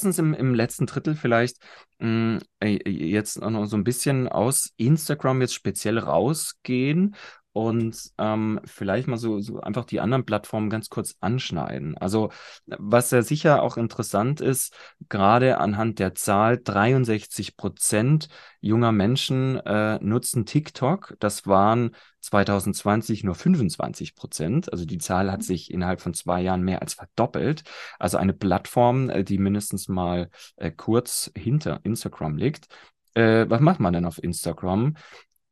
lass 0.00 0.06
uns 0.06 0.18
im, 0.18 0.32
im 0.32 0.54
letzten 0.54 0.86
Drittel 0.86 1.14
vielleicht 1.14 1.58
mh, 1.98 2.08
mm, 2.08 2.38
äh, 2.60 2.88
jetzt 2.88 3.40
noch 3.40 3.66
so 3.66 3.76
ein 3.76 3.84
bisschen 3.84 4.28
aus 4.28 4.72
Instagram 4.76 5.42
jetzt 5.42 5.54
speziell 5.54 5.98
rausgehen 5.98 7.14
und 7.52 8.12
ähm, 8.18 8.60
vielleicht 8.64 9.08
mal 9.08 9.16
so, 9.16 9.40
so 9.40 9.60
einfach 9.60 9.84
die 9.84 10.00
anderen 10.00 10.24
Plattformen 10.24 10.70
ganz 10.70 10.88
kurz 10.88 11.16
anschneiden. 11.20 11.96
Also 11.98 12.30
was 12.66 13.10
ja 13.10 13.22
sicher 13.22 13.62
auch 13.62 13.76
interessant 13.76 14.40
ist, 14.40 14.74
gerade 15.08 15.58
anhand 15.58 15.98
der 15.98 16.14
Zahl, 16.14 16.58
63 16.58 17.56
Prozent 17.56 18.28
junger 18.60 18.92
Menschen 18.92 19.58
äh, 19.66 19.98
nutzen 20.00 20.46
TikTok. 20.46 21.16
Das 21.18 21.46
waren 21.46 21.90
2020 22.20 23.24
nur 23.24 23.34
25 23.34 24.14
Prozent. 24.14 24.72
Also 24.72 24.84
die 24.84 24.98
Zahl 24.98 25.32
hat 25.32 25.42
sich 25.42 25.72
innerhalb 25.72 26.00
von 26.00 26.14
zwei 26.14 26.42
Jahren 26.42 26.62
mehr 26.62 26.82
als 26.82 26.94
verdoppelt. 26.94 27.64
Also 27.98 28.16
eine 28.16 28.32
Plattform, 28.34 29.10
äh, 29.10 29.24
die 29.24 29.38
mindestens 29.38 29.88
mal 29.88 30.30
äh, 30.56 30.70
kurz 30.70 31.32
hinter 31.36 31.80
Instagram 31.82 32.36
liegt. 32.36 32.68
Äh, 33.14 33.46
was 33.48 33.60
macht 33.60 33.80
man 33.80 33.92
denn 33.92 34.04
auf 34.04 34.22
Instagram? 34.22 34.94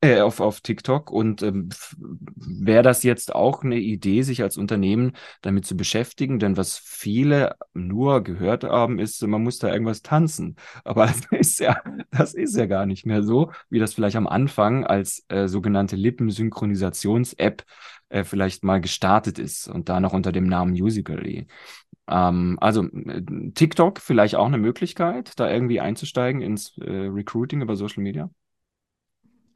Äh, 0.01 0.21
auf, 0.21 0.41
auf 0.41 0.61
TikTok. 0.61 1.11
Und 1.11 1.43
ähm, 1.43 1.71
wäre 2.37 2.83
das 2.83 3.03
jetzt 3.03 3.35
auch 3.35 3.63
eine 3.65 3.79
Idee, 3.79 4.23
sich 4.23 4.43
als 4.43 4.57
Unternehmen 4.57 5.13
damit 5.43 5.67
zu 5.67 5.77
beschäftigen? 5.77 6.39
Denn 6.39 6.57
was 6.57 6.79
viele 6.79 7.57
nur 7.75 8.23
gehört 8.23 8.65
haben, 8.65 8.99
ist, 8.99 9.21
man 9.27 9.43
muss 9.43 9.59
da 9.59 9.73
irgendwas 9.73 10.03
tanzen. 10.03 10.57
Aber 10.85 11.07
das 11.07 11.27
ist 11.33 11.61
ja, 11.61 11.83
das 12.11 12.35
ist 12.35 12.57
ja 12.57 12.67
gar 12.67 12.87
nicht 12.87 13.07
mehr 13.07 13.23
so, 13.23 13.51
wie 13.71 13.79
das 13.79 13.95
vielleicht 13.95 14.17
am 14.17 14.27
Anfang 14.27 14.85
als 14.85 15.25
äh, 15.29 15.49
sogenannte 15.49 15.97
Lippensynchronisations-App 15.97 17.65
äh, 18.09 18.25
vielleicht 18.25 18.65
mal 18.65 18.81
gestartet 18.81 19.39
ist 19.39 19.69
und 19.69 19.89
da 19.89 20.01
noch 20.01 20.13
unter 20.13 20.33
dem 20.33 20.47
Namen 20.47 20.73
Musically. 20.73 21.47
Ähm, 22.09 22.57
also 22.61 22.85
äh, 22.85 23.23
TikTok 23.55 24.01
vielleicht 24.01 24.37
auch 24.37 24.47
eine 24.47 24.59
Möglichkeit, 24.59 25.33
da 25.39 25.51
irgendwie 25.51 25.81
einzusteigen 25.81 26.41
ins 26.41 26.77
äh, 26.79 26.91
Recruiting 26.91 27.63
über 27.63 27.77
Social 27.77 28.03
Media? 28.03 28.31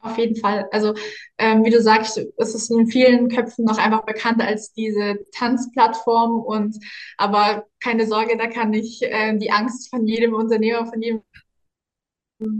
Auf 0.03 0.19
jeden 0.19 0.35
Fall. 0.37 0.69
Also, 0.73 0.95
ähm, 1.39 1.65
wie 1.65 1.71
du 1.71 1.81
sagst, 1.81 2.21
es 2.37 2.55
ist 2.55 2.71
in 2.71 2.89
vielen 2.89 3.29
Köpfen 3.29 3.65
noch 3.65 3.79
einfach 3.79 4.05
bekannt 4.05 4.43
als 4.43 4.73
diese 4.73 5.21
Tanzplattform 5.33 6.41
und 6.41 6.77
aber 7.17 7.67
keine 7.81 8.07
Sorge, 8.07 8.37
da 8.37 8.49
kann 8.49 8.73
ich 8.75 9.01
äh, 9.03 9.37
die 9.39 9.53
Angst 9.53 9.91
von 9.91 10.07
jedem 10.07 10.35
Unternehmer, 10.35 10.87
von 10.87 11.01
jedem 11.01 11.23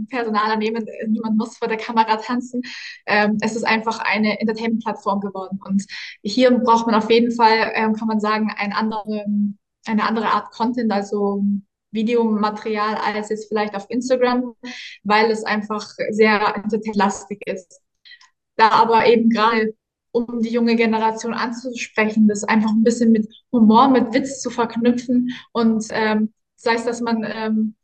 Personaler 0.09 0.55
nehmen. 0.55 0.85
Niemand 1.07 1.37
muss 1.37 1.57
vor 1.57 1.67
der 1.67 1.77
Kamera 1.77 2.15
tanzen. 2.17 2.61
Ähm, 3.05 3.37
es 3.41 3.55
ist 3.55 3.63
einfach 3.65 3.99
eine 3.99 4.39
Entertainment-Plattform 4.39 5.19
geworden. 5.19 5.59
Und 5.65 5.83
hier 6.21 6.51
braucht 6.51 6.85
man 6.85 6.95
auf 6.95 7.09
jeden 7.09 7.31
Fall, 7.31 7.71
ähm, 7.73 7.93
kann 7.93 8.07
man 8.07 8.21
sagen, 8.21 8.53
einen 8.55 8.71
anderen, 8.71 9.59
eine 9.85 10.07
andere 10.07 10.27
Art 10.27 10.51
Content, 10.51 10.91
also 10.93 11.43
Videomaterial 11.93 12.95
als 12.95 13.29
jetzt 13.29 13.47
vielleicht 13.47 13.75
auf 13.75 13.85
Instagram, 13.89 14.55
weil 15.03 15.31
es 15.31 15.43
einfach 15.43 15.87
sehr 16.09 16.55
entertainlastig 16.55 17.41
ist. 17.45 17.81
Da 18.55 18.69
aber 18.69 19.05
eben 19.07 19.29
gerade 19.29 19.73
um 20.11 20.41
die 20.41 20.51
junge 20.51 20.75
Generation 20.75 21.33
anzusprechen, 21.33 22.27
das 22.27 22.43
einfach 22.43 22.69
ein 22.69 22.83
bisschen 22.83 23.11
mit 23.11 23.27
Humor, 23.51 23.87
mit 23.87 24.13
Witz 24.13 24.41
zu 24.41 24.49
verknüpfen 24.49 25.31
und 25.53 25.85
ähm, 25.89 26.33
sei 26.55 26.75
es, 26.75 26.85
dass 26.85 27.01
man 27.01 27.25
ähm, 27.27 27.75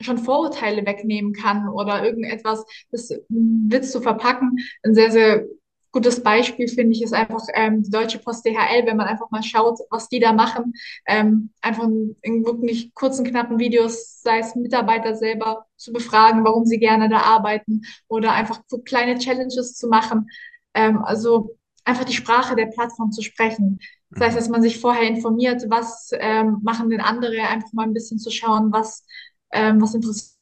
schon 0.00 0.18
Vorurteile 0.18 0.84
wegnehmen 0.84 1.32
kann 1.32 1.68
oder 1.68 2.04
irgendetwas, 2.04 2.64
das 2.90 3.10
Witz 3.28 3.90
zu 3.92 4.00
verpacken, 4.00 4.58
ein 4.82 4.94
sehr, 4.94 5.10
sehr 5.10 5.46
gutes 5.92 6.22
Beispiel, 6.22 6.68
finde 6.68 6.92
ich, 6.92 7.02
ist 7.02 7.12
einfach 7.12 7.42
ähm, 7.54 7.82
die 7.82 7.90
Deutsche 7.90 8.18
Post 8.18 8.44
DHL, 8.46 8.86
wenn 8.86 8.96
man 8.96 9.06
einfach 9.06 9.30
mal 9.30 9.42
schaut, 9.42 9.78
was 9.90 10.08
die 10.08 10.20
da 10.20 10.32
machen. 10.32 10.72
Ähm, 11.06 11.50
einfach 11.60 11.84
in 12.22 12.44
wirklich 12.44 12.94
kurzen, 12.94 13.26
knappen 13.26 13.58
Videos, 13.58 14.22
sei 14.22 14.38
es 14.38 14.56
Mitarbeiter 14.56 15.14
selber 15.14 15.66
zu 15.76 15.92
befragen, 15.92 16.44
warum 16.44 16.64
sie 16.64 16.78
gerne 16.78 17.08
da 17.08 17.18
arbeiten 17.18 17.82
oder 18.08 18.32
einfach 18.32 18.60
so 18.66 18.78
kleine 18.78 19.18
Challenges 19.18 19.76
zu 19.76 19.88
machen. 19.88 20.28
Ähm, 20.74 21.04
also 21.04 21.56
einfach 21.84 22.04
die 22.04 22.14
Sprache 22.14 22.56
der 22.56 22.66
Plattform 22.66 23.10
zu 23.12 23.22
sprechen. 23.22 23.78
Das 24.10 24.22
heißt, 24.22 24.34
mhm. 24.34 24.38
dass 24.38 24.48
man 24.48 24.62
sich 24.62 24.80
vorher 24.80 25.06
informiert, 25.06 25.64
was 25.68 26.10
ähm, 26.14 26.58
machen 26.62 26.88
denn 26.88 27.00
andere, 27.00 27.42
einfach 27.48 27.72
mal 27.72 27.84
ein 27.84 27.94
bisschen 27.94 28.18
zu 28.18 28.30
schauen, 28.30 28.72
was, 28.72 29.04
ähm, 29.52 29.80
was 29.80 29.94
interessiert 29.94 30.32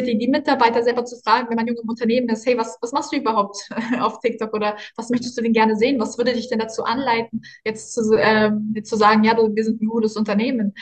die, 0.00 0.16
die 0.16 0.28
Mitarbeiter 0.28 0.82
selber 0.82 1.04
zu 1.04 1.16
fragen, 1.20 1.48
wenn 1.50 1.56
man 1.56 1.66
jung 1.66 1.76
im 1.76 1.88
Unternehmen 1.88 2.28
ist, 2.30 2.46
hey, 2.46 2.56
was, 2.56 2.78
was 2.80 2.92
machst 2.92 3.12
du 3.12 3.16
überhaupt 3.16 3.68
auf 4.00 4.20
TikTok 4.20 4.54
oder 4.54 4.76
was 4.96 5.10
möchtest 5.10 5.36
du 5.36 5.42
denn 5.42 5.52
gerne 5.52 5.76
sehen? 5.76 6.00
Was 6.00 6.16
würde 6.16 6.32
dich 6.32 6.48
denn 6.48 6.58
dazu 6.58 6.84
anleiten, 6.84 7.42
jetzt 7.64 7.92
zu, 7.92 8.14
ähm, 8.16 8.74
zu 8.82 8.96
sagen, 8.96 9.24
ja, 9.24 9.34
du, 9.34 9.54
wir 9.54 9.64
sind 9.64 9.82
ein 9.82 9.88
gutes 9.88 10.16
Unternehmen? 10.16 10.74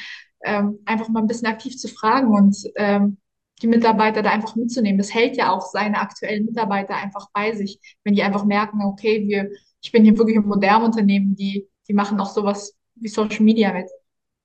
Ähm, 0.44 0.78
einfach 0.84 1.08
mal 1.08 1.20
ein 1.20 1.26
bisschen 1.26 1.48
aktiv 1.48 1.76
zu 1.76 1.88
fragen 1.88 2.32
und 2.32 2.56
ähm, 2.76 3.18
die 3.62 3.66
Mitarbeiter 3.66 4.22
da 4.22 4.30
einfach 4.30 4.56
mitzunehmen. 4.56 4.98
Das 4.98 5.12
hält 5.12 5.36
ja 5.36 5.52
auch 5.52 5.66
seine 5.66 6.00
aktuellen 6.00 6.46
Mitarbeiter 6.46 6.96
einfach 6.96 7.28
bei 7.32 7.52
sich, 7.54 7.78
wenn 8.04 8.14
die 8.14 8.22
einfach 8.22 8.44
merken, 8.44 8.82
okay, 8.82 9.26
wir, 9.26 9.50
ich 9.82 9.92
bin 9.92 10.04
hier 10.04 10.16
wirklich 10.16 10.38
ein 10.38 10.46
modernes 10.46 10.88
Unternehmen, 10.88 11.34
die, 11.34 11.68
die 11.88 11.92
machen 11.92 12.20
auch 12.20 12.30
sowas 12.30 12.76
wie 12.94 13.08
Social 13.08 13.42
Media 13.42 13.72
mit. 13.72 13.90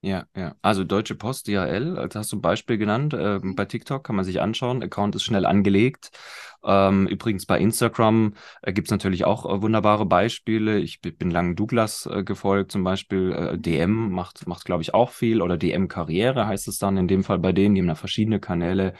Ja, 0.06 0.28
ja. 0.36 0.56
Also 0.62 0.84
Deutsche 0.84 1.16
Post, 1.16 1.48
DHL, 1.48 1.98
als 1.98 2.14
hast 2.14 2.32
du 2.32 2.36
ein 2.38 2.42
Beispiel 2.42 2.78
genannt. 2.78 3.16
Ähm, 3.18 3.56
bei 3.56 3.66
TikTok 3.66 4.04
kann 4.04 4.16
man 4.16 4.24
sich 4.24 4.40
anschauen. 4.40 4.84
Account 4.84 5.16
ist 5.16 5.24
schnell 5.24 5.48
angelegt. 5.48 6.12
Ähm, 6.64 7.08
übrigens 7.08 7.48
bei 7.48 7.60
Instagram 7.60 8.36
äh, 8.62 8.72
gibt 8.72 8.88
es 8.88 8.92
natürlich 8.92 9.26
auch 9.26 9.46
äh, 9.48 9.64
wunderbare 9.64 10.06
Beispiele. 10.06 10.78
Ich 10.78 11.02
bin 11.02 11.32
lang 11.32 11.56
Douglas 11.56 12.06
äh, 12.06 12.24
gefolgt, 12.24 12.72
zum 12.72 12.84
Beispiel. 12.84 13.32
Äh, 13.32 13.58
DM 13.58 14.12
macht, 14.12 14.46
macht 14.46 14.66
glaube 14.66 14.84
ich, 14.84 14.94
auch 14.94 15.10
viel. 15.10 15.42
Oder 15.42 15.58
DM 15.58 15.88
Karriere 15.88 16.46
heißt 16.46 16.68
es 16.68 16.78
dann 16.78 16.98
in 16.98 17.08
dem 17.08 17.24
Fall 17.24 17.40
bei 17.40 17.52
denen. 17.52 17.74
Die 17.74 17.82
haben 17.82 17.88
da 17.88 17.96
verschiedene 17.96 18.40
Kanäle 18.40 18.94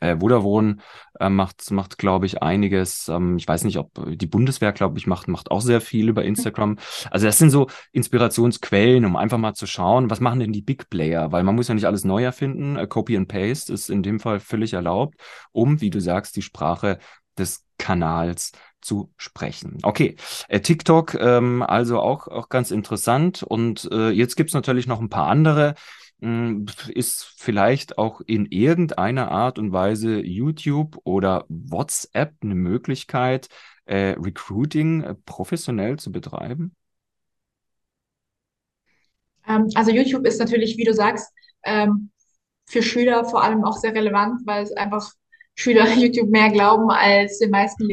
äh, 0.00 0.16
Vodafone 0.18 0.76
äh, 1.20 1.28
macht, 1.28 1.70
macht 1.70 1.98
glaube 1.98 2.26
ich, 2.26 2.42
einiges. 2.42 3.08
Ähm, 3.08 3.36
ich 3.36 3.46
weiß 3.46 3.64
nicht, 3.64 3.78
ob 3.78 3.90
die 4.06 4.26
Bundeswehr, 4.26 4.72
glaube 4.72 4.98
ich, 4.98 5.06
macht, 5.06 5.28
macht 5.28 5.50
auch 5.50 5.60
sehr 5.60 5.80
viel 5.80 6.08
über 6.08 6.24
Instagram. 6.24 6.78
Also 7.10 7.26
das 7.26 7.38
sind 7.38 7.50
so 7.50 7.68
Inspirationsquellen, 7.92 9.04
um 9.04 9.16
einfach 9.16 9.38
mal 9.38 9.54
zu 9.54 9.66
schauen, 9.66 10.10
was 10.10 10.20
machen 10.20 10.40
denn 10.40 10.52
die 10.52 10.62
Big 10.62 10.90
Player? 10.90 11.32
Weil 11.32 11.42
man 11.42 11.54
muss 11.54 11.68
ja 11.68 11.74
nicht 11.74 11.86
alles 11.86 12.04
neu 12.04 12.24
erfinden. 12.24 12.76
Äh, 12.76 12.86
Copy 12.86 13.16
and 13.16 13.28
Paste 13.28 13.72
ist 13.72 13.90
in 13.90 14.02
dem 14.02 14.20
Fall 14.20 14.40
völlig 14.40 14.72
erlaubt, 14.72 15.16
um, 15.52 15.80
wie 15.80 15.90
du 15.90 16.00
sagst, 16.00 16.36
die 16.36 16.42
Sprache 16.42 16.98
des 17.38 17.64
Kanals 17.78 18.52
zu 18.80 19.12
sprechen. 19.16 19.78
Okay, 19.82 20.16
äh, 20.48 20.60
TikTok 20.60 21.14
ähm, 21.14 21.62
also 21.62 22.00
auch, 22.00 22.28
auch 22.28 22.48
ganz 22.48 22.70
interessant. 22.70 23.42
Und 23.42 23.88
äh, 23.92 24.10
jetzt 24.10 24.36
gibt's 24.36 24.54
natürlich 24.54 24.86
noch 24.86 25.00
ein 25.00 25.08
paar 25.08 25.28
andere. 25.28 25.74
Hm, 26.20 26.66
ist 26.88 27.24
vielleicht 27.36 27.96
auch 27.96 28.20
in 28.20 28.46
irgendeiner 28.46 29.30
Art 29.30 29.58
und 29.58 29.72
Weise 29.72 30.20
YouTube 30.20 30.98
oder 31.04 31.44
WhatsApp 31.48 32.34
eine 32.42 32.56
Möglichkeit, 32.56 33.48
äh, 33.84 34.16
Recruiting 34.18 35.02
äh, 35.02 35.14
professionell 35.14 35.98
zu 35.98 36.10
betreiben? 36.10 36.74
Ähm, 39.46 39.68
also 39.74 39.92
YouTube 39.92 40.26
ist 40.26 40.40
natürlich, 40.40 40.76
wie 40.76 40.84
du 40.84 40.92
sagst, 40.92 41.32
ähm, 41.62 42.10
für 42.66 42.82
Schüler 42.82 43.24
vor 43.24 43.44
allem 43.44 43.64
auch 43.64 43.76
sehr 43.76 43.94
relevant, 43.94 44.42
weil 44.44 44.64
es 44.64 44.72
einfach 44.72 45.12
Schüler 45.54 45.86
YouTube 45.94 46.30
mehr 46.30 46.50
glauben 46.50 46.90
als 46.90 47.38
den 47.38 47.50
meisten 47.50 47.86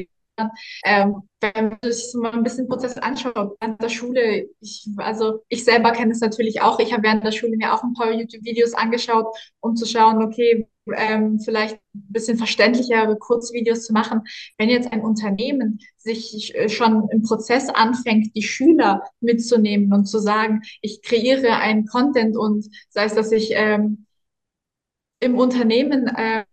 ähm, 0.86 1.22
wenn 1.42 1.70
man 1.70 1.92
sich 1.92 2.14
mal 2.16 2.32
ein 2.32 2.44
bisschen 2.44 2.68
Prozess 2.68 2.98
anschaut, 2.98 3.58
während 3.60 3.82
der 3.82 3.90
Schule, 3.90 4.48
ich, 4.60 4.88
also 4.98 5.44
ich 5.50 5.64
selber 5.64 5.92
kenne 5.92 6.12
es 6.12 6.20
natürlich 6.20 6.62
auch, 6.62 6.80
ich 6.80 6.94
habe 6.94 7.04
während 7.04 7.24
der 7.24 7.32
Schule 7.32 7.58
mir 7.58 7.74
auch 7.74 7.84
ein 7.84 7.94
paar 7.94 8.12
YouTube-Videos 8.12 8.74
angeschaut, 8.74 9.28
um 9.60 9.76
zu 9.76 9.86
schauen, 9.86 10.24
okay, 10.24 10.68
ähm, 10.94 11.40
vielleicht 11.40 11.76
ein 11.96 12.12
bisschen 12.12 12.38
verständlichere 12.38 13.18
Kurzvideos 13.18 13.86
zu 13.86 13.94
machen. 13.94 14.22
Wenn 14.58 14.70
jetzt 14.70 14.92
ein 14.92 15.02
Unternehmen 15.02 15.80
sich 15.98 16.54
äh, 16.56 16.70
schon 16.70 17.10
im 17.10 17.24
Prozess 17.24 17.70
anfängt, 17.70 18.36
die 18.36 18.44
Schüler 18.44 19.04
mitzunehmen 19.20 19.92
und 19.94 20.06
zu 20.06 20.20
sagen, 20.20 20.62
ich 20.82 21.02
kreiere 21.02 21.58
einen 21.58 21.86
Content 21.88 22.38
und 22.38 22.68
sei 22.90 23.06
es, 23.06 23.16
dass 23.16 23.32
ich 23.32 23.52
ähm, 23.54 24.06
im 25.20 25.38
Unternehmen 25.38 26.08
äh, 26.08 26.46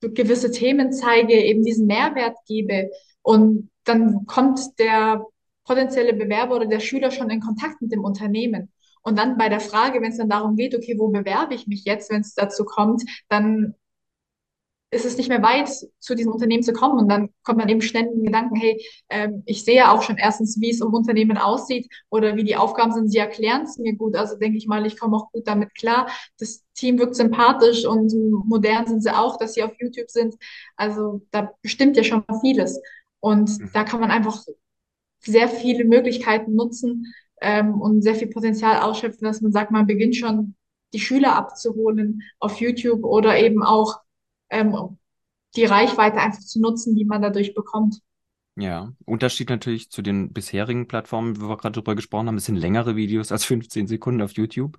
gewisse 0.00 0.50
Themen 0.50 0.92
zeige, 0.92 1.34
eben 1.34 1.62
diesen 1.62 1.86
Mehrwert 1.86 2.36
gebe 2.46 2.90
und 3.22 3.70
dann 3.84 4.26
kommt 4.26 4.60
der 4.78 5.24
potenzielle 5.64 6.14
Bewerber 6.14 6.56
oder 6.56 6.66
der 6.66 6.80
Schüler 6.80 7.10
schon 7.10 7.30
in 7.30 7.40
Kontakt 7.40 7.80
mit 7.80 7.92
dem 7.92 8.04
Unternehmen. 8.04 8.72
Und 9.02 9.18
dann 9.18 9.38
bei 9.38 9.48
der 9.48 9.60
Frage, 9.60 10.02
wenn 10.02 10.10
es 10.10 10.18
dann 10.18 10.28
darum 10.28 10.56
geht, 10.56 10.74
okay, 10.74 10.96
wo 10.98 11.08
bewerbe 11.08 11.54
ich 11.54 11.66
mich 11.66 11.84
jetzt, 11.84 12.10
wenn 12.10 12.20
es 12.20 12.34
dazu 12.34 12.64
kommt, 12.64 13.02
dann 13.28 13.74
ist 14.92 15.04
es 15.04 15.16
nicht 15.16 15.28
mehr 15.28 15.42
weit, 15.42 15.70
zu 16.00 16.14
diesem 16.14 16.32
Unternehmen 16.32 16.62
zu 16.62 16.72
kommen. 16.72 16.98
Und 16.98 17.08
dann 17.08 17.30
kommt 17.44 17.58
man 17.58 17.68
eben 17.68 17.80
schnell 17.80 18.06
in 18.06 18.16
den 18.16 18.24
Gedanken, 18.24 18.56
hey, 18.56 18.84
ähm, 19.08 19.42
ich 19.46 19.64
sehe 19.64 19.76
ja 19.76 19.92
auch 19.92 20.02
schon 20.02 20.18
erstens, 20.18 20.60
wie 20.60 20.70
es 20.70 20.80
im 20.80 20.92
Unternehmen 20.92 21.38
aussieht 21.38 21.88
oder 22.10 22.36
wie 22.36 22.44
die 22.44 22.56
Aufgaben 22.56 22.92
sind. 22.92 23.08
Sie 23.08 23.18
erklären 23.18 23.62
es 23.62 23.78
mir 23.78 23.94
gut. 23.94 24.16
Also 24.16 24.36
denke 24.36 24.58
ich 24.58 24.66
mal, 24.66 24.84
ich 24.86 24.98
komme 24.98 25.16
auch 25.16 25.30
gut 25.30 25.46
damit 25.46 25.74
klar. 25.74 26.08
Das 26.38 26.64
Team 26.74 26.98
wirkt 26.98 27.14
sympathisch 27.14 27.86
und 27.86 28.12
modern 28.46 28.86
sind 28.86 29.02
sie 29.02 29.14
auch, 29.16 29.36
dass 29.36 29.54
sie 29.54 29.62
auf 29.62 29.72
YouTube 29.78 30.10
sind. 30.10 30.34
Also 30.76 31.22
da 31.30 31.52
bestimmt 31.62 31.96
ja 31.96 32.02
schon 32.02 32.24
vieles. 32.40 32.80
Und 33.20 33.60
mhm. 33.60 33.70
da 33.72 33.84
kann 33.84 34.00
man 34.00 34.10
einfach 34.10 34.44
sehr 35.20 35.48
viele 35.48 35.84
Möglichkeiten 35.84 36.54
nutzen 36.54 37.06
ähm, 37.40 37.80
und 37.80 38.02
sehr 38.02 38.16
viel 38.16 38.28
Potenzial 38.28 38.80
ausschöpfen, 38.80 39.24
dass 39.24 39.40
man 39.40 39.52
sagt, 39.52 39.70
man 39.70 39.86
beginnt 39.86 40.16
schon 40.16 40.56
die 40.92 41.00
Schüler 41.00 41.36
abzuholen 41.36 42.22
auf 42.40 42.60
YouTube 42.60 43.04
oder 43.04 43.38
eben 43.38 43.62
auch 43.62 44.00
ähm, 44.50 44.98
die 45.56 45.64
Reichweite 45.64 46.18
einfach 46.18 46.40
zu 46.40 46.60
nutzen, 46.60 46.94
die 46.94 47.04
man 47.04 47.22
dadurch 47.22 47.54
bekommt. 47.54 48.00
Ja, 48.56 48.92
Unterschied 49.04 49.48
natürlich 49.48 49.90
zu 49.90 50.02
den 50.02 50.32
bisherigen 50.32 50.86
Plattformen, 50.86 51.40
wo 51.40 51.48
wir 51.48 51.56
gerade 51.56 51.72
drüber 51.72 51.94
gesprochen 51.94 52.28
haben, 52.28 52.36
es 52.36 52.44
sind 52.44 52.56
längere 52.56 52.96
Videos 52.96 53.32
als 53.32 53.44
15 53.46 53.86
Sekunden 53.86 54.22
auf 54.22 54.32
YouTube. 54.32 54.76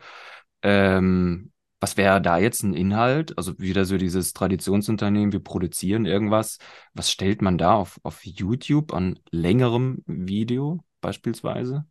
Ähm, 0.61 1.51
was 1.79 1.97
wäre 1.97 2.21
da 2.21 2.37
jetzt 2.37 2.61
ein 2.63 2.75
Inhalt? 2.75 3.35
Also 3.39 3.57
wieder 3.57 3.85
so 3.85 3.97
dieses 3.97 4.33
Traditionsunternehmen, 4.33 5.31
wir 5.31 5.43
produzieren 5.43 6.05
irgendwas. 6.05 6.59
Was 6.93 7.09
stellt 7.09 7.41
man 7.41 7.57
da 7.57 7.73
auf, 7.73 7.99
auf 8.03 8.23
YouTube 8.23 8.93
an 8.93 9.19
längerem 9.31 10.03
Video 10.05 10.79
beispielsweise? 11.01 11.85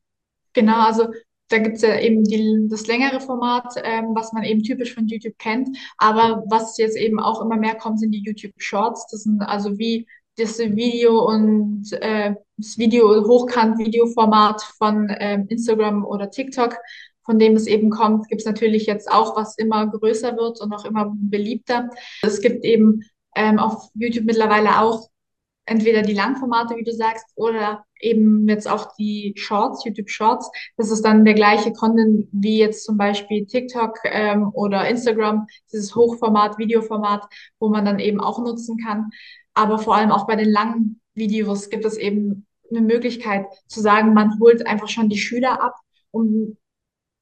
Genau, 0.52 0.86
also 0.86 1.08
da 1.50 1.58
gibt 1.58 1.76
es 1.76 1.82
ja 1.82 1.98
eben 1.98 2.24
die, 2.24 2.68
das 2.70 2.86
längere 2.86 3.20
Format, 3.20 3.74
ähm, 3.82 4.14
was 4.14 4.32
man 4.32 4.44
eben 4.44 4.62
typisch 4.62 4.94
von 4.94 5.08
YouTube 5.08 5.36
kennt. 5.38 5.76
Aber 5.98 6.44
was 6.48 6.78
jetzt 6.78 6.96
eben 6.96 7.20
auch 7.20 7.42
immer 7.42 7.56
mehr 7.56 7.74
kommt, 7.74 8.00
sind 8.00 8.12
die 8.12 8.22
YouTube 8.24 8.54
Shorts. 8.56 9.06
Das 9.10 9.24
sind 9.24 9.42
also 9.42 9.76
wie 9.78 10.06
das 10.36 10.58
Video 10.58 11.26
und 11.26 11.92
äh, 11.92 12.34
das 12.56 12.78
Video 12.78 13.26
Hochkant-Videoformat 13.26 14.62
von 14.78 15.14
ähm, 15.18 15.46
Instagram 15.48 16.04
oder 16.04 16.30
TikTok, 16.30 16.76
von 17.24 17.38
dem 17.38 17.56
es 17.56 17.66
eben 17.66 17.90
kommt, 17.90 18.28
gibt 18.28 18.42
es 18.42 18.46
natürlich 18.46 18.86
jetzt 18.86 19.10
auch, 19.10 19.36
was 19.36 19.58
immer 19.58 19.86
größer 19.86 20.36
wird 20.36 20.60
und 20.60 20.72
auch 20.72 20.84
immer 20.84 21.12
beliebter. 21.14 21.90
Es 22.22 22.40
gibt 22.40 22.64
eben 22.64 23.02
ähm, 23.34 23.58
auf 23.58 23.88
YouTube 23.94 24.24
mittlerweile 24.24 24.80
auch 24.80 25.08
entweder 25.66 26.02
die 26.02 26.14
Langformate, 26.14 26.76
wie 26.76 26.84
du 26.84 26.92
sagst, 26.92 27.26
oder 27.36 27.84
eben 28.00 28.48
jetzt 28.48 28.68
auch 28.68 28.94
die 28.96 29.34
Shorts, 29.36 29.84
YouTube 29.84 30.10
Shorts. 30.10 30.50
Das 30.76 30.90
ist 30.90 31.02
dann 31.02 31.24
der 31.24 31.34
gleiche 31.34 31.72
Content 31.72 32.28
wie 32.32 32.58
jetzt 32.58 32.84
zum 32.84 32.96
Beispiel 32.96 33.46
TikTok 33.46 33.98
ähm, 34.04 34.50
oder 34.52 34.88
Instagram, 34.88 35.46
dieses 35.72 35.94
Hochformat, 35.94 36.58
Videoformat, 36.58 37.24
wo 37.58 37.68
man 37.68 37.84
dann 37.84 37.98
eben 37.98 38.20
auch 38.20 38.38
nutzen 38.42 38.78
kann. 38.78 39.10
Aber 39.54 39.78
vor 39.78 39.96
allem 39.96 40.10
auch 40.10 40.26
bei 40.26 40.36
den 40.36 40.50
langen 40.50 41.00
Videos 41.14 41.70
gibt 41.70 41.84
es 41.84 41.96
eben 41.96 42.46
eine 42.70 42.80
Möglichkeit 42.80 43.46
zu 43.66 43.80
sagen, 43.80 44.14
man 44.14 44.38
holt 44.40 44.66
einfach 44.66 44.88
schon 44.88 45.08
die 45.08 45.18
Schüler 45.18 45.62
ab, 45.62 45.74
um 46.10 46.56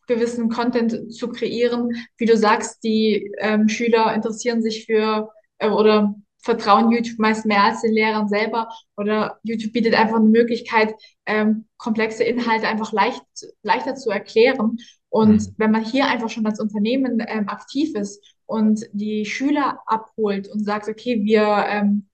gewissen 0.07 0.49
Content 0.49 1.13
zu 1.13 1.29
kreieren. 1.29 1.91
Wie 2.17 2.27
du 2.27 2.37
sagst, 2.37 2.83
die 2.83 3.31
ähm, 3.39 3.69
Schüler 3.69 4.15
interessieren 4.15 4.63
sich 4.63 4.87
für 4.87 5.31
äh, 5.59 5.69
oder 5.69 6.15
vertrauen 6.41 6.91
YouTube 6.91 7.19
meist 7.19 7.47
mehr 7.47 7.65
als 7.65 7.83
den 7.83 7.93
Lehrern 7.93 8.29
selber 8.29 8.69
oder 8.97 9.39
YouTube 9.43 9.73
bietet 9.73 9.95
einfach 9.95 10.17
eine 10.17 10.29
Möglichkeit, 10.29 10.95
ähm, 11.27 11.67
komplexe 11.77 12.25
Inhalte 12.25 12.69
einfach 12.69 12.93
leicht, 12.93 13.23
leichter 13.63 13.95
zu 13.95 14.11
erklären. 14.11 14.79
Und 15.09 15.43
mhm. 15.43 15.55
wenn 15.57 15.71
man 15.71 15.85
hier 15.85 16.07
einfach 16.07 16.31
schon 16.31 16.47
als 16.47 16.61
Unternehmen 16.61 17.23
ähm, 17.27 17.49
aktiv 17.49 17.95
ist 17.95 18.23
und 18.47 18.85
die 18.93 19.25
Schüler 19.25 19.81
abholt 19.87 20.49
und 20.49 20.65
sagt, 20.65 20.89
okay, 20.89 21.25
wir, 21.25 21.65
ähm, 21.69 22.09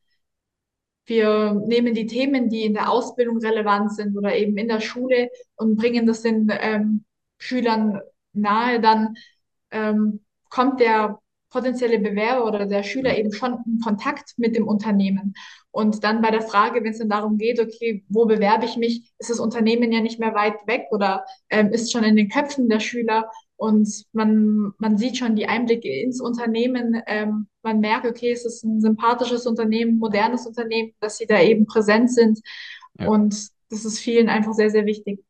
wir 1.07 1.55
nehmen 1.67 1.95
die 1.95 2.07
Themen, 2.07 2.49
die 2.49 2.65
in 2.65 2.75
der 2.75 2.91
Ausbildung 2.91 3.39
relevant 3.39 3.95
sind 3.95 4.17
oder 4.17 4.35
eben 4.35 4.57
in 4.57 4.69
der 4.69 4.81
Schule 4.81 5.29
und 5.57 5.77
bringen 5.77 6.07
das 6.07 6.23
den 6.23 6.51
ähm, 6.61 7.05
Schülern 7.39 8.01
nahe, 8.33 8.81
dann 8.81 9.17
ähm, 9.71 10.25
kommt 10.49 10.81
der 10.81 11.19
potenzielle 11.55 12.01
Bewerber 12.01 12.47
oder 12.47 12.67
der 12.67 12.83
Schüler 12.83 13.17
eben 13.17 13.33
schon 13.33 13.59
in 13.65 13.79
Kontakt 13.79 14.35
mit 14.39 14.57
dem 14.57 14.67
Unternehmen. 14.67 15.35
Und 15.71 16.03
dann 16.03 16.21
bei 16.21 16.33
der 16.33 16.43
Frage, 16.43 16.83
wenn 16.83 16.91
es 16.91 16.99
dann 16.99 17.09
darum 17.09 17.39
geht, 17.39 17.61
okay, 17.61 18.05
wo 18.09 18.27
bewerbe 18.27 18.65
ich 18.65 18.77
mich, 18.77 19.13
ist 19.19 19.31
das 19.31 19.39
Unternehmen 19.39 19.93
ja 19.93 20.01
nicht 20.01 20.19
mehr 20.19 20.35
weit 20.35 20.67
weg 20.67 20.87
oder 20.91 21.25
ähm, 21.51 21.71
ist 21.71 21.93
schon 21.93 22.03
in 22.03 22.17
den 22.17 22.29
Köpfen 22.29 22.69
der 22.69 22.81
Schüler 22.81 23.31
und 23.57 23.89
man, 24.13 24.73
man 24.79 24.99
sieht 24.99 25.17
schon 25.17 25.37
die 25.37 25.47
Einblicke 25.47 25.89
ins 25.89 26.21
Unternehmen. 26.21 27.01
Ähm, 27.07 27.47
man 27.63 27.79
merkt, 27.79 28.07
okay, 28.07 28.33
es 28.33 28.45
ist 28.45 28.65
ein 28.65 28.81
sympathisches 28.81 29.47
Unternehmen, 29.47 29.99
modernes 29.99 30.47
Unternehmen, 30.47 30.93
dass 30.99 31.19
sie 31.19 31.27
da 31.27 31.41
eben 31.41 31.67
präsent 31.67 32.13
sind. 32.13 32.41
Ja. 32.99 33.07
Und 33.07 33.49
das 33.71 33.85
ist 33.85 34.01
vielen 34.01 34.29
einfach 34.29 34.55
sehr, 34.55 34.71
sehr 34.71 34.87
wichtig. 34.87 35.25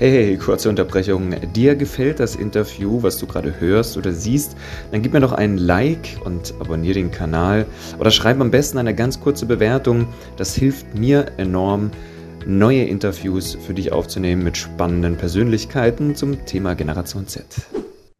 Hey, 0.00 0.38
kurze 0.38 0.70
Unterbrechung. 0.70 1.34
Dir 1.54 1.76
gefällt 1.76 2.20
das 2.20 2.34
Interview, 2.34 3.02
was 3.02 3.18
du 3.18 3.26
gerade 3.26 3.60
hörst 3.60 3.98
oder 3.98 4.12
siehst, 4.12 4.56
dann 4.90 5.02
gib 5.02 5.12
mir 5.12 5.20
doch 5.20 5.32
einen 5.32 5.58
Like 5.58 6.18
und 6.24 6.54
abonniere 6.58 6.94
den 6.94 7.10
Kanal 7.10 7.66
oder 7.98 8.10
schreib 8.10 8.40
am 8.40 8.50
besten 8.50 8.78
eine 8.78 8.94
ganz 8.94 9.20
kurze 9.20 9.44
Bewertung. 9.44 10.08
Das 10.38 10.54
hilft 10.54 10.94
mir 10.94 11.26
enorm, 11.36 11.90
neue 12.46 12.84
Interviews 12.84 13.58
für 13.60 13.74
dich 13.74 13.92
aufzunehmen 13.92 14.42
mit 14.42 14.56
spannenden 14.56 15.18
Persönlichkeiten 15.18 16.16
zum 16.16 16.46
Thema 16.46 16.72
Generation 16.72 17.26
Z. 17.26 17.44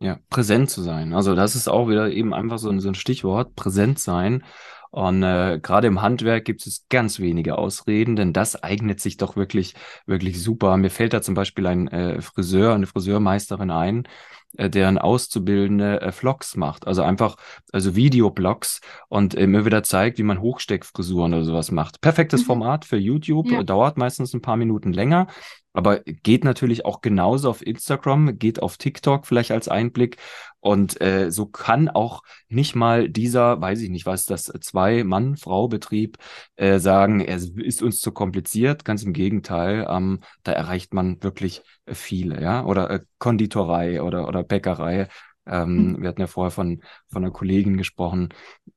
Ja, 0.00 0.18
präsent 0.28 0.68
zu 0.68 0.82
sein. 0.82 1.14
Also 1.14 1.34
das 1.34 1.54
ist 1.54 1.66
auch 1.66 1.88
wieder 1.88 2.10
eben 2.10 2.34
einfach 2.34 2.58
so 2.58 2.68
ein, 2.68 2.80
so 2.80 2.88
ein 2.88 2.94
Stichwort, 2.94 3.56
präsent 3.56 3.98
sein. 3.98 4.44
Und 4.90 5.22
äh, 5.22 5.60
gerade 5.62 5.86
im 5.86 6.02
Handwerk 6.02 6.44
gibt 6.44 6.66
es 6.66 6.86
ganz 6.88 7.20
wenige 7.20 7.58
Ausreden, 7.58 8.16
denn 8.16 8.32
das 8.32 8.60
eignet 8.60 9.00
sich 9.00 9.16
doch 9.16 9.36
wirklich, 9.36 9.74
wirklich 10.06 10.42
super. 10.42 10.76
Mir 10.76 10.90
fällt 10.90 11.12
da 11.12 11.22
zum 11.22 11.34
Beispiel 11.34 11.66
ein 11.66 11.88
äh, 11.88 12.20
Friseur, 12.20 12.74
eine 12.74 12.86
Friseurmeisterin 12.86 13.70
ein, 13.70 14.08
äh, 14.56 14.68
deren 14.68 14.98
Auszubildende 14.98 16.00
äh, 16.00 16.10
Vlogs 16.10 16.56
macht. 16.56 16.88
Also 16.88 17.02
einfach, 17.02 17.36
also 17.72 17.94
Videoblogs 17.94 18.80
und 19.08 19.36
äh, 19.36 19.42
immer 19.42 19.64
wieder 19.64 19.84
zeigt, 19.84 20.18
wie 20.18 20.24
man 20.24 20.40
Hochsteckfrisuren 20.40 21.34
oder 21.34 21.44
sowas 21.44 21.70
macht. 21.70 22.00
Perfektes 22.00 22.42
mhm. 22.42 22.46
Format 22.46 22.84
für 22.84 22.96
YouTube, 22.96 23.48
ja. 23.50 23.62
dauert 23.62 23.96
meistens 23.96 24.34
ein 24.34 24.42
paar 24.42 24.56
Minuten 24.56 24.92
länger, 24.92 25.28
aber 25.72 26.00
geht 26.00 26.44
natürlich 26.44 26.84
auch 26.84 27.00
genauso 27.00 27.48
auf 27.48 27.64
Instagram, 27.64 28.38
geht 28.38 28.62
auf 28.62 28.76
TikTok 28.76 29.26
vielleicht 29.26 29.52
als 29.52 29.68
Einblick. 29.68 30.16
Und 30.60 31.00
äh, 31.00 31.30
so 31.30 31.46
kann 31.46 31.88
auch 31.88 32.22
nicht 32.48 32.74
mal 32.74 33.08
dieser, 33.08 33.60
weiß 33.60 33.80
ich 33.80 33.88
nicht, 33.88 34.04
was 34.04 34.24
das, 34.26 34.44
Zwei-Mann-Frau-Betrieb 34.44 36.18
äh, 36.56 36.78
sagen, 36.78 37.20
er 37.20 37.36
ist 37.36 37.82
uns 37.82 38.00
zu 38.00 38.12
kompliziert. 38.12 38.84
Ganz 38.84 39.02
im 39.02 39.12
Gegenteil, 39.12 39.86
ähm, 39.88 40.20
da 40.42 40.52
erreicht 40.52 40.92
man 40.92 41.22
wirklich 41.22 41.62
viele, 41.86 42.42
ja. 42.42 42.64
Oder 42.64 42.90
äh, 42.90 43.00
Konditorei 43.18 44.02
oder, 44.02 44.28
oder 44.28 44.42
Bäckerei. 44.42 45.08
Ähm, 45.46 45.92
mhm. 45.92 46.02
Wir 46.02 46.08
hatten 46.08 46.20
ja 46.20 46.26
vorher 46.26 46.50
von, 46.50 46.82
von 47.08 47.24
einer 47.24 47.32
Kollegin 47.32 47.76
gesprochen, 47.76 48.28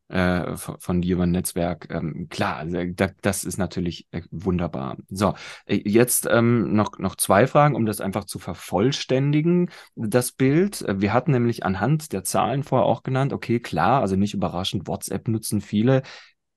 äh, 0.08 0.56
von, 0.56 0.80
von 0.80 1.02
dir 1.02 1.16
über 1.16 1.24
ein 1.24 1.32
Netzwerk. 1.32 1.88
Ähm, 1.90 2.28
klar, 2.30 2.58
also, 2.58 2.78
da, 2.94 3.10
das 3.22 3.44
ist 3.44 3.58
natürlich 3.58 4.08
äh, 4.12 4.22
wunderbar. 4.32 4.98
So, 5.10 5.34
äh, 5.66 5.82
jetzt 5.86 6.28
ähm, 6.30 6.74
noch, 6.76 6.98
noch 7.00 7.16
zwei 7.16 7.48
Fragen, 7.48 7.76
um 7.76 7.86
das 7.86 8.02
einfach 8.02 8.26
zu 8.26 8.40
vervollständigen, 8.40 9.70
das 9.96 10.32
Bild. 10.32 10.82
Äh, 10.82 11.02
wir 11.02 11.14
hatten 11.14 11.32
nämlich 11.32 11.66
anhand 11.66 12.14
der 12.14 12.24
Zahlen 12.24 12.64
vorher 12.64 12.86
auch 12.86 13.04
genannt, 13.04 13.34
okay, 13.34 13.60
klar, 13.60 14.02
also 14.02 14.16
nicht 14.16 14.34
überraschend, 14.34 14.88
WhatsApp 14.88 15.28
nutzen 15.28 15.62
viele. 15.62 16.04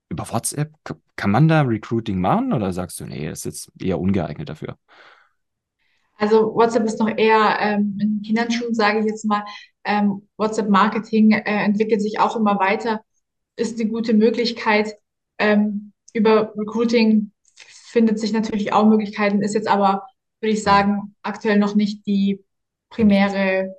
Über 0.09 0.31
WhatsApp, 0.31 0.73
kann 1.17 1.31
man 1.33 1.49
da 1.49 1.63
Recruiting 1.63 2.21
machen 2.21 2.53
oder 2.53 2.73
sagst 2.73 3.01
du, 3.01 3.07
nee, 3.07 3.29
ist 3.29 3.45
jetzt 3.45 3.73
eher 3.81 3.99
ungeeignet 3.99 4.49
dafür? 4.49 4.79
Also 6.19 6.55
WhatsApp 6.55 6.85
ist 6.85 6.99
noch 6.99 7.09
eher 7.15 7.59
ähm, 7.61 7.99
in 8.01 8.23
Kinderschuhen, 8.23 8.75
sage 8.75 9.01
ich 9.01 9.07
jetzt 9.07 9.25
mal. 9.25 9.45
Ähm, 9.87 10.29
WhatsApp-Marketing 10.37 11.33
äh, 11.33 11.65
entwickelt 11.65 12.03
sich 12.03 12.21
auch 12.21 12.37
immer 12.37 12.59
weiter, 12.59 13.03
ist 13.57 13.81
eine 13.81 13.89
gute 13.89 14.15
Möglichkeit. 14.15 14.97
Ähm, 15.39 15.93
über 16.13 16.53
Recruiting 16.57 17.33
findet 17.55 18.19
sich 18.19 18.33
natürlich 18.33 18.73
auch 18.73 18.87
Möglichkeiten, 18.87 19.43
ist 19.43 19.55
jetzt 19.55 19.69
aber, 19.69 20.07
würde 20.41 20.53
ich 20.53 20.63
sagen, 20.63 21.15
aktuell 21.23 21.59
noch 21.59 21.75
nicht 21.75 22.07
die 22.07 22.45
primäre 22.91 23.75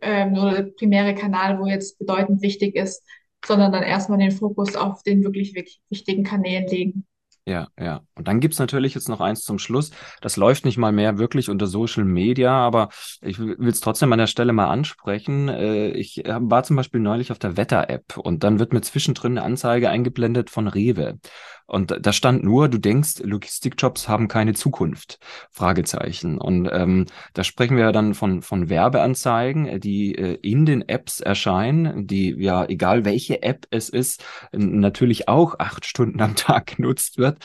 ähm, 0.00 0.32
oder 0.34 0.62
der 0.62 0.72
primäre 0.72 1.14
Kanal, 1.14 1.60
wo 1.60 1.66
jetzt 1.66 1.98
bedeutend 1.98 2.42
wichtig 2.42 2.74
ist, 2.76 3.02
sondern 3.44 3.72
dann 3.72 3.82
erstmal 3.82 4.18
den 4.18 4.32
Fokus 4.32 4.76
auf 4.76 5.02
den 5.02 5.22
wirklich 5.22 5.80
wichtigen 5.90 6.24
Kanälen 6.24 6.66
legen. 6.66 7.06
Ja, 7.44 7.66
ja. 7.76 8.02
Und 8.14 8.28
dann 8.28 8.38
gibt's 8.38 8.60
natürlich 8.60 8.94
jetzt 8.94 9.08
noch 9.08 9.20
eins 9.20 9.42
zum 9.42 9.58
Schluss. 9.58 9.90
Das 10.20 10.36
läuft 10.36 10.64
nicht 10.64 10.78
mal 10.78 10.92
mehr 10.92 11.18
wirklich 11.18 11.50
unter 11.50 11.66
Social 11.66 12.04
Media, 12.04 12.52
aber 12.52 12.88
ich 13.20 13.40
will 13.40 13.68
es 13.68 13.80
trotzdem 13.80 14.12
an 14.12 14.20
der 14.20 14.28
Stelle 14.28 14.52
mal 14.52 14.68
ansprechen. 14.68 15.48
Äh, 15.48 15.88
ich 15.88 16.22
war 16.24 16.62
zum 16.62 16.76
Beispiel 16.76 17.00
neulich 17.00 17.32
auf 17.32 17.40
der 17.40 17.56
Wetter-App 17.56 18.16
und 18.16 18.44
dann 18.44 18.60
wird 18.60 18.72
mir 18.72 18.80
zwischendrin 18.82 19.38
eine 19.38 19.42
Anzeige 19.44 19.90
eingeblendet 19.90 20.50
von 20.50 20.68
Rewe. 20.68 21.18
Und 21.66 21.96
da 22.00 22.12
stand 22.12 22.44
nur, 22.44 22.68
du 22.68 22.78
denkst, 22.78 23.20
Logistikjobs 23.22 24.08
haben 24.08 24.28
keine 24.28 24.54
Zukunft. 24.54 25.18
Fragezeichen. 25.50 26.38
Und 26.38 26.68
ähm, 26.72 27.06
da 27.34 27.44
sprechen 27.44 27.76
wir 27.76 27.92
dann 27.92 28.14
von, 28.14 28.42
von 28.42 28.68
Werbeanzeigen, 28.68 29.80
die 29.80 30.14
äh, 30.14 30.38
in 30.42 30.66
den 30.66 30.88
Apps 30.88 31.20
erscheinen, 31.20 32.06
die 32.06 32.34
ja, 32.38 32.64
egal 32.66 33.04
welche 33.04 33.42
App 33.42 33.66
es 33.70 33.88
ist, 33.88 34.24
natürlich 34.52 35.28
auch 35.28 35.58
acht 35.58 35.86
Stunden 35.86 36.20
am 36.20 36.36
Tag 36.36 36.66
genutzt 36.76 37.18
wird. 37.18 37.38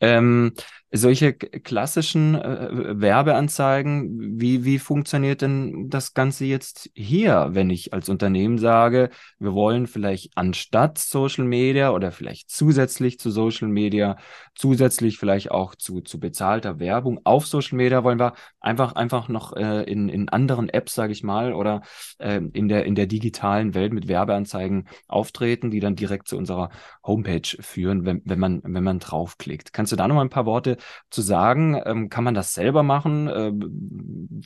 Ähm, 0.00 0.52
solche 0.92 1.34
klassischen 1.34 2.34
äh, 2.34 3.00
Werbeanzeigen, 3.00 4.40
wie, 4.40 4.64
wie 4.64 4.80
funktioniert 4.80 5.40
denn 5.40 5.88
das 5.88 6.14
Ganze 6.14 6.46
jetzt 6.46 6.90
hier, 6.94 7.50
wenn 7.52 7.70
ich 7.70 7.92
als 7.92 8.08
Unternehmen 8.08 8.58
sage, 8.58 9.10
wir 9.38 9.52
wollen 9.52 9.86
vielleicht 9.86 10.32
anstatt 10.34 10.98
Social 10.98 11.44
Media 11.44 11.90
oder 11.90 12.10
vielleicht 12.10 12.50
zusätzlich 12.50 13.20
zu 13.20 13.30
Social 13.30 13.68
Media, 13.68 14.16
zusätzlich 14.56 15.18
vielleicht 15.18 15.52
auch 15.52 15.76
zu, 15.76 16.00
zu 16.00 16.18
bezahlter 16.18 16.80
Werbung 16.80 17.20
auf 17.22 17.46
Social 17.46 17.76
Media, 17.76 18.02
wollen 18.02 18.18
wir 18.18 18.32
einfach, 18.58 18.94
einfach 18.96 19.28
noch 19.28 19.52
äh, 19.54 19.84
in, 19.84 20.08
in 20.08 20.28
anderen 20.28 20.68
Apps, 20.68 20.94
sage 20.94 21.12
ich 21.12 21.22
mal, 21.22 21.52
oder 21.52 21.82
äh, 22.18 22.40
in, 22.52 22.68
der, 22.68 22.84
in 22.84 22.96
der 22.96 23.06
digitalen 23.06 23.74
Welt 23.74 23.92
mit 23.92 24.08
Werbeanzeigen 24.08 24.88
auftreten, 25.06 25.70
die 25.70 25.80
dann 25.80 25.94
direkt 25.94 26.26
zu 26.26 26.36
unserer 26.36 26.70
Homepage 27.04 27.42
führen, 27.60 28.04
wenn, 28.04 28.22
wenn, 28.24 28.40
man, 28.40 28.60
wenn 28.64 28.84
man 28.84 28.98
draufklickt. 28.98 29.72
Kannst 29.72 29.92
du 29.92 29.96
da 29.96 30.08
noch 30.08 30.16
mal 30.16 30.22
ein 30.22 30.30
paar 30.30 30.46
Worte 30.46 30.78
zu 31.10 31.22
sagen? 31.22 31.80
Ähm, 31.84 32.08
kann 32.08 32.24
man 32.24 32.34
das 32.34 32.54
selber 32.54 32.82
machen? 32.82 33.28
Ähm, 33.28 34.42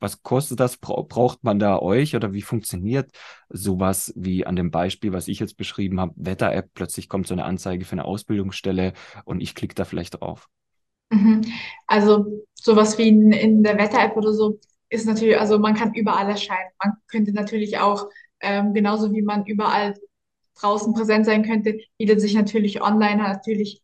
was 0.00 0.22
kostet 0.22 0.60
das? 0.60 0.76
Bra 0.76 1.02
braucht 1.02 1.44
man 1.44 1.58
da 1.58 1.78
euch 1.78 2.16
oder 2.16 2.32
wie 2.32 2.42
funktioniert 2.42 3.10
sowas 3.48 4.12
wie 4.16 4.46
an 4.46 4.56
dem 4.56 4.70
Beispiel, 4.70 5.12
was 5.12 5.28
ich 5.28 5.40
jetzt 5.40 5.56
beschrieben 5.56 6.00
habe? 6.00 6.14
Wetter-App, 6.16 6.70
plötzlich 6.74 7.08
kommt 7.08 7.26
so 7.26 7.34
eine 7.34 7.44
Anzeige 7.44 7.84
für 7.84 7.92
eine 7.92 8.04
Ausbildungsstelle 8.04 8.92
und 9.24 9.40
ich 9.40 9.54
klicke 9.54 9.74
da 9.74 9.84
vielleicht 9.84 10.20
drauf. 10.20 10.48
Mhm. 11.10 11.42
Also 11.86 12.44
sowas 12.54 12.98
wie 12.98 13.08
in, 13.08 13.32
in 13.32 13.62
der 13.62 13.78
Wetter-App 13.78 14.16
oder 14.16 14.32
so 14.32 14.58
ist 14.90 15.06
natürlich, 15.06 15.38
also 15.38 15.58
man 15.58 15.74
kann 15.74 15.94
überall 15.94 16.28
erscheinen. 16.28 16.70
Man 16.82 16.94
könnte 17.08 17.32
natürlich 17.32 17.78
auch, 17.78 18.08
ähm, 18.40 18.74
genauso 18.74 19.12
wie 19.12 19.22
man 19.22 19.44
überall 19.46 19.94
draußen 20.60 20.92
präsent 20.94 21.26
sein 21.26 21.44
könnte, 21.44 21.78
bietet 21.98 22.20
sich 22.20 22.34
natürlich 22.34 22.82
online 22.82 23.22
natürlich 23.22 23.82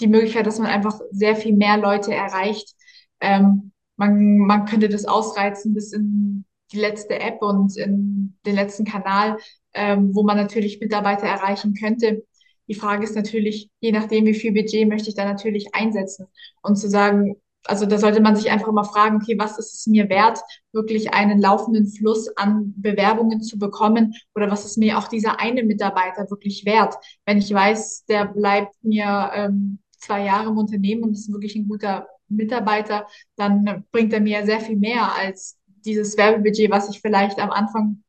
die 0.00 0.08
Möglichkeit, 0.08 0.46
dass 0.46 0.58
man 0.58 0.68
einfach 0.68 1.00
sehr 1.10 1.36
viel 1.36 1.54
mehr 1.54 1.76
Leute 1.76 2.14
erreicht. 2.14 2.74
Ähm, 3.20 3.72
man, 3.96 4.38
man 4.38 4.66
könnte 4.66 4.88
das 4.88 5.06
ausreizen 5.06 5.74
bis 5.74 5.92
in 5.92 6.44
die 6.72 6.78
letzte 6.78 7.18
App 7.18 7.42
und 7.42 7.76
in 7.76 8.36
den 8.44 8.54
letzten 8.54 8.84
Kanal, 8.84 9.38
ähm, 9.72 10.14
wo 10.14 10.22
man 10.22 10.36
natürlich 10.36 10.80
Mitarbeiter 10.80 11.26
erreichen 11.26 11.74
könnte. 11.74 12.24
Die 12.68 12.74
Frage 12.74 13.04
ist 13.04 13.14
natürlich, 13.14 13.70
je 13.80 13.92
nachdem, 13.92 14.26
wie 14.26 14.34
viel 14.34 14.52
Budget 14.52 14.88
möchte 14.88 15.08
ich 15.08 15.14
da 15.14 15.24
natürlich 15.24 15.74
einsetzen 15.74 16.26
und 16.62 16.76
zu 16.76 16.88
sagen, 16.88 17.36
also 17.68 17.86
da 17.86 17.98
sollte 17.98 18.20
man 18.20 18.36
sich 18.36 18.50
einfach 18.50 18.70
mal 18.72 18.84
fragen, 18.84 19.16
okay, 19.16 19.36
was 19.38 19.58
ist 19.58 19.74
es 19.74 19.86
mir 19.86 20.08
wert, 20.08 20.40
wirklich 20.72 21.14
einen 21.14 21.40
laufenden 21.40 21.86
Fluss 21.88 22.28
an 22.36 22.74
Bewerbungen 22.76 23.42
zu 23.42 23.58
bekommen 23.58 24.14
oder 24.34 24.50
was 24.50 24.64
ist 24.64 24.78
mir 24.78 24.98
auch 24.98 25.08
dieser 25.08 25.40
eine 25.40 25.64
Mitarbeiter 25.64 26.30
wirklich 26.30 26.64
wert, 26.64 26.94
wenn 27.24 27.38
ich 27.38 27.52
weiß, 27.52 28.04
der 28.06 28.26
bleibt 28.26 28.74
mir 28.82 29.30
ähm, 29.34 29.78
zwei 30.06 30.24
Jahre 30.24 30.50
im 30.50 30.58
Unternehmen 30.58 31.02
und 31.02 31.12
ist 31.12 31.30
wirklich 31.30 31.56
ein 31.56 31.68
guter 31.68 32.06
Mitarbeiter, 32.28 33.06
dann 33.36 33.84
bringt 33.92 34.12
er 34.12 34.20
mir 34.20 34.44
sehr 34.44 34.60
viel 34.60 34.76
mehr 34.76 35.14
als 35.14 35.58
dieses 35.84 36.16
Werbebudget, 36.16 36.70
was 36.70 36.88
ich 36.88 37.00
vielleicht 37.00 37.38
am 37.38 37.50
Anfang 37.50 38.02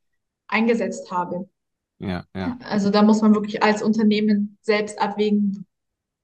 eingesetzt 0.48 1.12
habe. 1.12 1.50
Ja, 2.00 2.26
ja. 2.36 2.58
Also 2.64 2.90
da 2.90 3.02
muss 3.02 3.22
man 3.22 3.34
wirklich 3.34 3.64
als 3.64 3.82
Unternehmen 3.82 4.58
selbst 4.62 5.00
abwägen, 5.00 5.66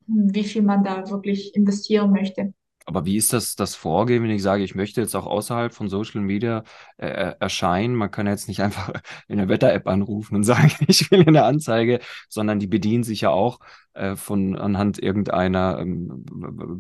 wie 0.06 0.44
viel 0.44 0.62
man 0.62 0.84
da 0.84 1.10
wirklich 1.10 1.56
investieren 1.56 2.12
möchte. 2.12 2.53
Aber 2.86 3.06
wie 3.06 3.18
ist 3.18 3.34
das, 3.34 3.56
das 3.56 3.75
Vorgehen, 3.75 4.24
wenn 4.24 4.30
ich 4.30 4.44
sage, 4.44 4.63
ich 4.63 4.75
möchte 4.75 5.02
jetzt 5.02 5.16
auch 5.16 5.25
außerhalb 5.25 5.74
von 5.74 5.90
Social 5.90 6.22
Media 6.22 6.63
äh, 6.98 7.08
äh 7.08 7.36
erscheinen? 7.40 7.96
Man 7.96 8.12
kann 8.12 8.28
jetzt 8.28 8.48
nicht 8.48 8.62
einfach 8.63 8.94
in 9.28 9.38
der 9.38 9.50
Wetter-App 9.50 9.88
anrufen 9.88 10.36
und 10.36 10.44
sagen, 10.44 10.72
ich 10.88 11.10
will 11.12 11.25
eine 11.28 11.44
Anzeige, 11.44 12.00
sondern 12.30 12.60
die 12.60 12.68
bedienen 12.68 13.04
sich 13.04 13.22
ja 13.22 13.30
auch 13.30 13.60
äh, 13.94 14.16
von 14.16 14.56
anhand 14.56 15.02
irgendeiner 15.02 15.80
ähm, 15.80 16.25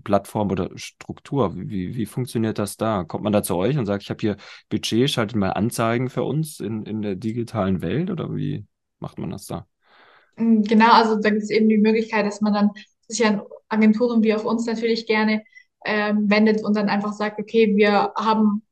Plattform 0.03 0.51
oder 0.51 0.69
Struktur. 0.75 1.53
Wie, 1.55 1.95
wie 1.95 2.05
funktioniert 2.05 2.59
das 2.59 2.77
da? 2.77 3.03
Kommt 3.03 3.23
man 3.23 3.33
da 3.33 3.43
zu 3.43 3.55
euch 3.55 3.77
und 3.77 3.85
sagt, 3.85 4.03
ich 4.03 4.09
habe 4.09 4.21
hier 4.21 4.37
Budget, 4.69 5.09
schaltet 5.09 5.37
mal 5.37 5.51
Anzeigen 5.51 6.09
für 6.09 6.23
uns 6.23 6.59
in, 6.59 6.85
in 6.85 7.01
der 7.01 7.15
digitalen 7.15 7.81
Welt 7.81 8.11
oder 8.11 8.35
wie 8.35 8.65
macht 8.99 9.19
man 9.19 9.29
das 9.29 9.45
da? 9.45 9.67
Genau, 10.35 10.91
also 10.91 11.19
da 11.19 11.29
gibt 11.29 11.43
es 11.43 11.51
eben 11.51 11.69
die 11.69 11.77
Möglichkeit, 11.77 12.25
dass 12.25 12.41
man 12.41 12.53
dann 12.53 12.71
sich 13.07 13.25
an 13.25 13.41
Agenturen 13.69 14.23
wie 14.23 14.33
auch 14.33 14.43
uns 14.43 14.65
natürlich 14.65 15.05
gerne 15.05 15.43
ähm, 15.85 16.29
wendet 16.29 16.63
und 16.63 16.75
dann 16.75 16.89
einfach 16.89 17.13
sagt, 17.13 17.39
okay, 17.39 17.75
wir 17.75 18.13
haben 18.15 18.63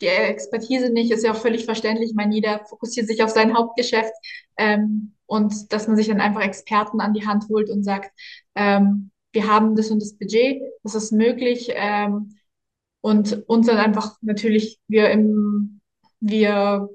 die 0.00 0.06
Expertise 0.06 0.90
nicht, 0.90 1.10
ist 1.10 1.24
ja 1.24 1.32
auch 1.32 1.36
völlig 1.36 1.64
verständlich. 1.64 2.10
Ich 2.10 2.16
meine, 2.16 2.34
jeder 2.34 2.64
fokussiert 2.66 3.06
sich 3.06 3.22
auf 3.22 3.30
sein 3.30 3.54
Hauptgeschäft 3.56 4.12
ähm, 4.56 5.14
und 5.26 5.72
dass 5.72 5.86
man 5.88 5.96
sich 5.96 6.08
dann 6.08 6.20
einfach 6.20 6.42
Experten 6.42 7.00
an 7.00 7.12
die 7.14 7.26
Hand 7.26 7.44
holt 7.48 7.70
und 7.70 7.82
sagt, 7.84 8.10
ähm, 8.54 9.10
wir 9.32 9.46
haben 9.46 9.76
das 9.76 9.90
und 9.90 10.00
das 10.02 10.14
Budget, 10.14 10.62
das 10.82 10.94
ist 10.94 11.12
möglich 11.12 11.70
ähm, 11.74 12.36
und 13.00 13.44
uns 13.48 13.66
dann 13.66 13.78
einfach 13.78 14.16
natürlich 14.22 14.80
wir 14.88 15.10
im 15.10 15.80
wir 16.20 16.88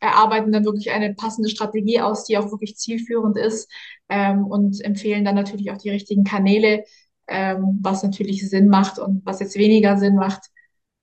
erarbeiten 0.00 0.52
dann 0.52 0.64
wirklich 0.64 0.90
eine 0.90 1.14
passende 1.14 1.48
Strategie 1.48 2.00
aus, 2.00 2.24
die 2.24 2.36
auch 2.38 2.50
wirklich 2.50 2.76
zielführend 2.76 3.36
ist 3.36 3.70
ähm, 4.08 4.46
und 4.46 4.80
empfehlen 4.84 5.24
dann 5.24 5.34
natürlich 5.36 5.70
auch 5.70 5.78
die 5.78 5.90
richtigen 5.90 6.24
Kanäle, 6.24 6.84
ähm, 7.28 7.78
was 7.82 8.02
natürlich 8.02 8.48
Sinn 8.48 8.68
macht 8.68 8.98
und 8.98 9.24
was 9.24 9.40
jetzt 9.40 9.56
weniger 9.56 9.96
Sinn 9.96 10.16
macht. 10.16 10.46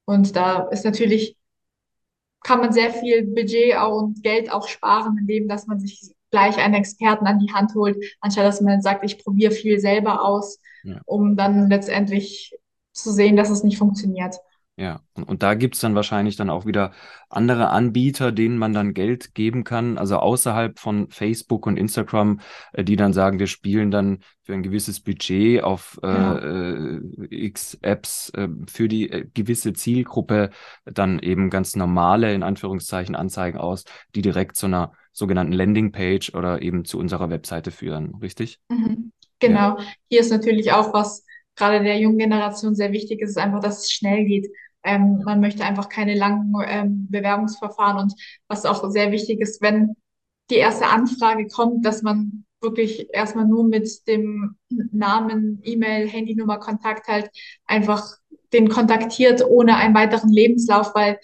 Und 0.05 0.35
da 0.35 0.67
ist 0.69 0.85
natürlich, 0.85 1.37
kann 2.41 2.59
man 2.59 2.73
sehr 2.73 2.91
viel 2.91 3.25
Budget 3.25 3.75
und 3.91 4.23
Geld 4.23 4.51
auch 4.51 4.67
sparen, 4.67 5.17
indem 5.19 5.47
dass 5.47 5.67
man 5.67 5.79
sich 5.79 6.13
gleich 6.31 6.57
einen 6.57 6.75
Experten 6.75 7.25
an 7.25 7.39
die 7.39 7.53
Hand 7.53 7.73
holt, 7.75 7.97
anstatt 8.21 8.45
dass 8.45 8.61
man 8.61 8.81
sagt, 8.81 9.03
ich 9.03 9.23
probiere 9.23 9.51
viel 9.51 9.79
selber 9.79 10.23
aus, 10.23 10.59
ja. 10.83 11.01
um 11.05 11.35
dann 11.35 11.69
letztendlich 11.69 12.55
zu 12.91 13.11
sehen, 13.11 13.35
dass 13.35 13.49
es 13.49 13.63
nicht 13.63 13.77
funktioniert. 13.77 14.35
Ja, 14.79 15.01
und, 15.13 15.23
und 15.23 15.43
da 15.43 15.55
gibt's 15.55 15.81
dann 15.81 15.93
wahrscheinlich 15.93 16.37
dann 16.37 16.49
auch 16.49 16.65
wieder 16.65 16.93
andere 17.27 17.69
Anbieter, 17.69 18.31
denen 18.31 18.57
man 18.57 18.71
dann 18.71 18.93
Geld 18.93 19.35
geben 19.35 19.65
kann, 19.65 19.97
also 19.97 20.15
außerhalb 20.15 20.79
von 20.79 21.09
Facebook 21.09 21.67
und 21.67 21.75
Instagram, 21.75 22.39
äh, 22.71 22.85
die 22.85 22.95
dann 22.95 23.11
sagen, 23.11 23.39
wir 23.39 23.47
spielen 23.47 23.91
dann 23.91 24.19
für 24.41 24.53
ein 24.53 24.63
gewisses 24.63 25.01
Budget 25.01 25.65
auf 25.65 25.99
äh, 26.01 26.07
ja. 26.07 26.37
äh, 26.37 27.01
X 27.29 27.77
Apps 27.81 28.29
äh, 28.29 28.47
für 28.67 28.87
die 28.87 29.11
äh, 29.11 29.27
gewisse 29.33 29.73
Zielgruppe 29.73 30.49
dann 30.85 31.19
eben 31.19 31.49
ganz 31.49 31.75
normale, 31.75 32.33
in 32.33 32.41
Anführungszeichen, 32.41 33.15
Anzeigen 33.15 33.57
aus, 33.57 33.83
die 34.15 34.21
direkt 34.21 34.55
zu 34.55 34.67
einer 34.67 34.93
sogenannten 35.11 35.51
Landingpage 35.51 36.33
oder 36.33 36.61
eben 36.61 36.85
zu 36.85 36.99
unserer 36.99 37.29
Webseite 37.29 37.71
führen, 37.71 38.15
richtig? 38.21 38.61
Mhm. 38.69 39.11
Genau. 39.39 39.77
Ja. 39.77 39.85
Hier 40.07 40.21
ist 40.21 40.31
natürlich 40.31 40.71
auch 40.71 40.93
was 40.93 41.25
gerade 41.57 41.83
der 41.83 41.99
jungen 41.99 42.17
Generation 42.17 42.73
sehr 42.73 42.93
wichtig 42.93 43.21
ist, 43.21 43.31
ist 43.31 43.37
einfach, 43.37 43.59
dass 43.59 43.79
es 43.79 43.91
schnell 43.91 44.23
geht. 44.23 44.47
Ähm, 44.83 45.21
man 45.25 45.39
möchte 45.41 45.63
einfach 45.63 45.89
keine 45.89 46.15
langen 46.15 46.53
ähm, 46.65 47.07
Bewerbungsverfahren 47.09 47.97
und 47.97 48.13
was 48.47 48.65
auch 48.65 48.89
sehr 48.89 49.11
wichtig 49.11 49.41
ist, 49.41 49.61
wenn 49.61 49.95
die 50.49 50.55
erste 50.55 50.87
Anfrage 50.87 51.47
kommt, 51.47 51.85
dass 51.85 52.01
man 52.01 52.45
wirklich 52.61 53.07
erstmal 53.13 53.45
nur 53.45 53.63
mit 53.63 54.07
dem 54.07 54.55
Namen, 54.91 55.61
E-Mail, 55.63 56.07
Handynummer, 56.07 56.59
Kontakt 56.59 57.07
halt 57.07 57.29
einfach 57.65 58.17
den 58.51 58.69
kontaktiert 58.69 59.45
ohne 59.45 59.75
einen 59.75 59.95
weiteren 59.95 60.29
Lebenslauf, 60.29 60.93
weil 60.95 61.19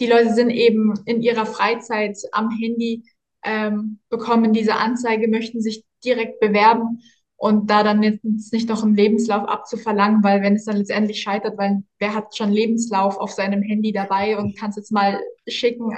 die 0.00 0.06
Leute 0.06 0.34
sind 0.34 0.50
eben 0.50 0.94
in 1.04 1.22
ihrer 1.22 1.46
Freizeit 1.46 2.18
am 2.32 2.50
Handy, 2.50 3.04
ähm, 3.42 3.98
bekommen 4.08 4.52
diese 4.52 4.76
Anzeige, 4.76 5.28
möchten 5.28 5.60
sich 5.60 5.84
direkt 6.04 6.40
bewerben 6.40 7.00
und 7.44 7.68
da 7.68 7.82
dann 7.82 8.02
jetzt 8.02 8.24
nicht 8.54 8.70
noch 8.70 8.82
einen 8.82 8.96
Lebenslauf 8.96 9.46
abzuverlangen, 9.46 10.24
weil 10.24 10.40
wenn 10.40 10.54
es 10.54 10.64
dann 10.64 10.78
letztendlich 10.78 11.20
scheitert, 11.20 11.58
weil 11.58 11.82
wer 11.98 12.14
hat 12.14 12.34
schon 12.34 12.50
Lebenslauf 12.50 13.18
auf 13.18 13.32
seinem 13.32 13.60
Handy 13.60 13.92
dabei 13.92 14.38
und 14.38 14.56
kann 14.58 14.70
es 14.70 14.76
jetzt 14.76 14.90
mal 14.90 15.20
schicken 15.46 15.94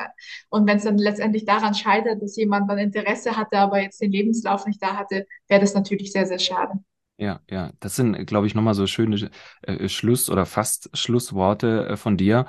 und 0.50 0.66
wenn 0.66 0.78
es 0.78 0.82
dann 0.82 0.98
letztendlich 0.98 1.44
daran 1.44 1.72
scheitert, 1.72 2.20
dass 2.20 2.34
jemand 2.34 2.68
dann 2.68 2.78
Interesse 2.78 3.36
hatte, 3.36 3.58
aber 3.58 3.80
jetzt 3.80 4.00
den 4.00 4.10
Lebenslauf 4.10 4.66
nicht 4.66 4.82
da 4.82 4.96
hatte, 4.96 5.24
wäre 5.46 5.60
das 5.60 5.72
natürlich 5.72 6.10
sehr, 6.10 6.26
sehr 6.26 6.40
schade. 6.40 6.80
Ja, 7.18 7.40
ja, 7.48 7.72
das 7.80 7.96
sind, 7.96 8.26
glaube 8.26 8.46
ich, 8.46 8.54
nochmal 8.54 8.74
so 8.74 8.86
schöne 8.86 9.30
äh, 9.62 9.88
Schluss- 9.88 10.28
oder 10.28 10.44
fast 10.44 10.90
Schlussworte 10.92 11.88
äh, 11.88 11.96
von 11.96 12.18
dir. 12.18 12.44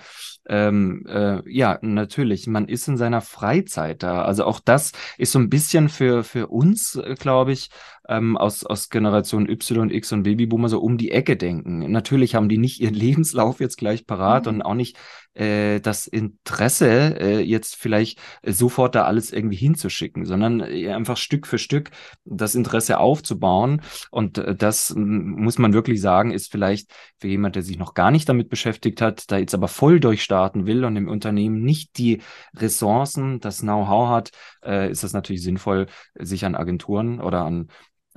Ähm, 0.50 1.06
äh, 1.08 1.42
ja, 1.50 1.80
natürlich, 1.82 2.48
man 2.48 2.68
ist 2.68 2.86
in 2.90 2.98
seiner 2.98 3.22
Freizeit 3.22 4.04
da. 4.04 4.24
Also 4.24 4.44
auch 4.44 4.60
das 4.60 4.92
ist 5.18 5.32
so 5.32 5.40
ein 5.40 5.50
bisschen 5.50 5.88
für, 5.88 6.26
für 6.26 6.48
uns, 6.48 6.96
äh, 6.96 7.16
glaube 7.18 7.54
ich, 7.54 7.70
ähm, 8.10 8.36
aus, 8.36 8.66
aus 8.66 8.90
Generation 8.90 9.48
Y, 9.48 9.90
X 9.90 10.12
und 10.12 10.24
Babyboomer 10.24 10.68
so 10.68 10.80
um 10.80 10.98
die 10.98 11.12
Ecke 11.12 11.38
denken. 11.38 11.90
Natürlich 11.90 12.36
haben 12.36 12.50
die 12.50 12.58
nicht 12.58 12.82
ihren 12.82 12.94
Lebenslauf 12.96 13.62
jetzt 13.62 13.78
gleich 13.78 14.06
parat 14.06 14.48
mhm. 14.48 14.56
und 14.56 14.62
auch 14.64 14.76
nicht 14.76 14.98
äh, 15.38 15.80
das 15.80 16.08
Interesse, 16.08 17.20
äh, 17.20 17.40
jetzt 17.40 17.76
vielleicht 17.76 18.20
sofort 18.44 18.96
da 18.96 19.04
alles 19.04 19.32
irgendwie 19.32 19.56
hinzuschicken, 19.56 20.26
sondern 20.26 20.62
äh, 20.62 20.90
einfach 20.92 21.18
Stück 21.18 21.48
für 21.48 21.58
Stück 21.58 21.92
das 22.26 22.56
Interesse 22.56 23.00
aufzubauen. 23.00 23.82
Und 24.12 24.38
äh, 24.38 24.56
das 24.56 24.94
muss 24.96 25.58
man 25.58 25.74
wirklich 25.74 26.02
sagen, 26.02 26.32
ist 26.32 26.52
vielleicht 26.52 26.92
für 27.20 27.28
jemand, 27.28 27.56
der 27.56 27.64
sich 27.64 27.78
noch 27.78 27.94
gar 27.94 28.12
nicht 28.12 28.28
damit 28.28 28.50
beschäftigt 28.50 29.02
hat, 29.02 29.32
da 29.32 29.38
jetzt 29.38 29.54
aber 29.54 29.68
voll 29.68 30.00
durchstarten 30.00 30.66
will 30.66 30.86
und 30.86 30.96
im 30.96 31.08
Unternehmen 31.08 31.62
nicht 31.64 31.98
die 31.98 32.22
Ressourcen, 32.56 33.40
das 33.40 33.60
Know-how 33.60 34.10
hat, 34.10 34.32
äh, 34.64 34.90
ist 34.92 35.04
das 35.04 35.14
natürlich 35.14 35.44
sinnvoll, 35.44 35.88
sich 36.16 36.46
an 36.46 36.56
Agenturen 36.56 37.22
oder 37.22 37.46
an 37.46 37.68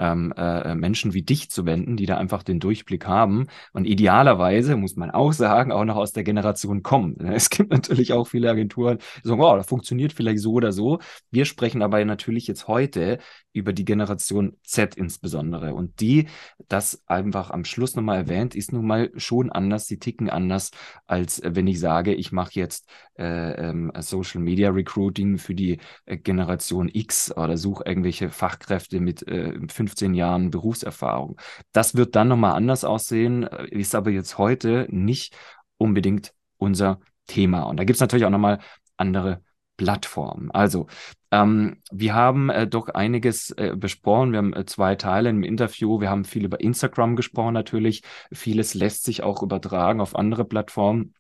ähm, 0.01 0.33
äh, 0.37 0.75
Menschen 0.75 1.15
wie 1.15 1.23
dich 1.23 1.51
zu 1.51 1.67
wenden, 1.67 1.97
die 1.97 2.07
da 2.07 2.17
einfach 2.17 2.43
den 2.43 2.59
Durchblick 2.59 3.07
haben 3.07 3.47
und 3.73 3.85
idealerweise, 3.85 4.77
muss 4.77 4.97
man 4.97 5.11
auch 5.11 5.33
sagen, 5.33 5.71
auch 5.71 5.85
noch 5.85 5.97
aus 5.97 6.13
der 6.13 6.25
Generation 6.25 6.83
kommen. 6.83 7.17
Es 7.41 7.49
gibt 7.49 7.71
natürlich 7.71 8.13
auch 8.13 8.27
viele 8.27 8.51
Agenturen, 8.51 8.99
die 9.25 9.29
sagen, 9.29 9.41
wow, 9.41 9.57
das 9.57 9.67
funktioniert 9.67 10.13
vielleicht 10.13 10.41
so 10.41 10.53
oder 10.53 10.73
so. 10.73 10.99
Wir 11.31 11.45
sprechen 11.45 11.83
aber 11.83 12.05
natürlich 12.05 12.47
jetzt 12.47 12.69
heute 12.69 13.19
über 13.53 13.73
die 13.73 13.85
Generation 13.85 14.57
Z 14.63 14.95
insbesondere. 14.95 15.75
Und 15.75 16.01
die, 16.01 16.29
das 16.69 17.03
einfach 17.07 17.51
am 17.51 17.65
Schluss 17.65 17.97
nochmal 17.97 18.19
erwähnt, 18.19 18.55
ist 18.55 18.73
nun 18.73 18.87
mal 18.87 19.11
schon 19.17 19.51
anders, 19.51 19.87
die 19.87 19.99
ticken 19.99 20.31
anders, 20.31 20.71
als 21.07 21.43
wenn 21.45 21.67
ich 21.67 21.81
sage, 21.81 22.15
ich 22.15 22.31
mache 22.33 22.53
jetzt 22.55 22.89
äh, 23.19 23.71
ähm, 23.71 23.93
Social 23.99 24.41
Media 24.41 24.71
Recruiting 24.71 25.39
für 25.39 25.55
die 25.55 25.79
äh, 26.07 26.17
Generation 26.17 26.89
X 26.93 27.37
oder 27.37 27.57
suche 27.57 27.85
irgendwelche 27.87 28.31
Fachkräfte 28.31 29.01
mit 29.01 29.27
äh, 29.27 29.59
15 29.91 30.15
Jahren 30.15 30.51
Berufserfahrung. 30.51 31.41
Das 31.73 31.97
wird 31.97 32.15
dann 32.17 32.29
nochmal 32.29 32.55
anders 32.55 32.85
aussehen, 32.85 33.45
äh, 33.45 33.67
ist 33.69 33.95
aber 33.95 34.11
jetzt 34.11 34.39
heute 34.39 34.87
nicht 34.89 35.37
unbedingt 35.79 36.33
unser 36.59 37.01
Thema. 37.27 37.63
Und 37.63 37.79
da 37.79 37.85
gibt 37.85 37.97
es 37.97 38.01
natürlich 38.01 38.25
auch 38.25 38.31
nochmal 38.31 38.61
andere 38.97 39.43
Plattformen. 39.77 40.51
Also, 40.51 40.87
ähm, 41.31 41.79
wir 41.91 42.15
haben 42.15 42.51
äh, 42.51 42.67
doch 42.67 42.89
einiges 42.89 43.51
äh, 43.53 43.75
besprochen. 43.77 44.33
Wir 44.33 44.39
haben 44.39 44.53
äh, 44.53 44.67
zwei 44.67 44.95
Teile 44.95 45.31
im 45.31 45.43
Interview. 45.43 46.01
Wir 46.01 46.11
haben 46.11 46.25
viel 46.25 46.45
über 46.45 46.61
Instagram 46.61 47.17
gesprochen 47.17 47.55
natürlich. 47.55 48.03
Vieles 48.33 48.75
lässt 48.75 49.05
sich 49.05 49.23
auch 49.23 49.43
übertragen 49.43 50.01
auf 50.01 50.17
andere 50.17 50.45
Plattformen. 50.45 51.15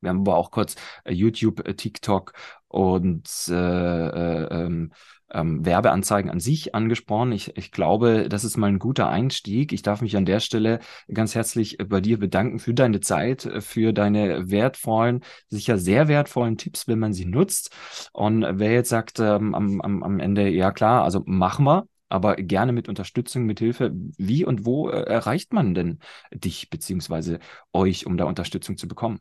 Wir 0.00 0.10
haben 0.10 0.20
aber 0.20 0.36
auch 0.36 0.50
kurz 0.50 0.76
äh, 1.04 1.12
YouTube, 1.12 1.66
äh, 1.66 1.74
TikTok 1.74 2.34
und 2.68 3.28
äh, 3.48 3.54
äh, 3.54 4.64
ähm, 4.64 4.92
ähm, 5.32 5.64
Werbeanzeigen 5.64 6.30
an 6.30 6.40
sich 6.40 6.74
angesprochen. 6.74 7.32
Ich, 7.32 7.56
ich 7.56 7.72
glaube, 7.72 8.28
das 8.28 8.44
ist 8.44 8.56
mal 8.56 8.68
ein 8.68 8.78
guter 8.78 9.08
Einstieg. 9.08 9.72
Ich 9.72 9.82
darf 9.82 10.00
mich 10.00 10.16
an 10.16 10.24
der 10.24 10.40
Stelle 10.40 10.80
ganz 11.12 11.34
herzlich 11.34 11.78
bei 11.78 12.00
dir 12.00 12.18
bedanken 12.18 12.58
für 12.58 12.74
deine 12.74 13.00
Zeit, 13.00 13.48
für 13.60 13.92
deine 13.92 14.50
wertvollen, 14.50 15.20
sicher 15.48 15.78
sehr 15.78 16.08
wertvollen 16.08 16.56
Tipps, 16.56 16.88
wenn 16.88 16.98
man 16.98 17.12
sie 17.12 17.26
nutzt. 17.26 17.74
Und 18.12 18.44
wer 18.48 18.72
jetzt 18.72 18.88
sagt 18.88 19.18
ähm, 19.20 19.54
am, 19.54 19.80
am, 19.80 20.02
am 20.02 20.20
Ende, 20.20 20.48
ja 20.48 20.72
klar, 20.72 21.04
also 21.04 21.22
machen 21.26 21.64
wir, 21.64 21.86
aber 22.08 22.36
gerne 22.36 22.72
mit 22.72 22.88
Unterstützung, 22.88 23.44
mit 23.44 23.58
Hilfe. 23.58 23.92
Wie 24.16 24.44
und 24.44 24.64
wo 24.64 24.88
äh, 24.88 25.02
erreicht 25.02 25.52
man 25.52 25.74
denn 25.74 25.98
dich 26.32 26.70
beziehungsweise 26.70 27.40
euch, 27.72 28.06
um 28.06 28.16
da 28.16 28.24
Unterstützung 28.24 28.76
zu 28.76 28.88
bekommen? 28.88 29.20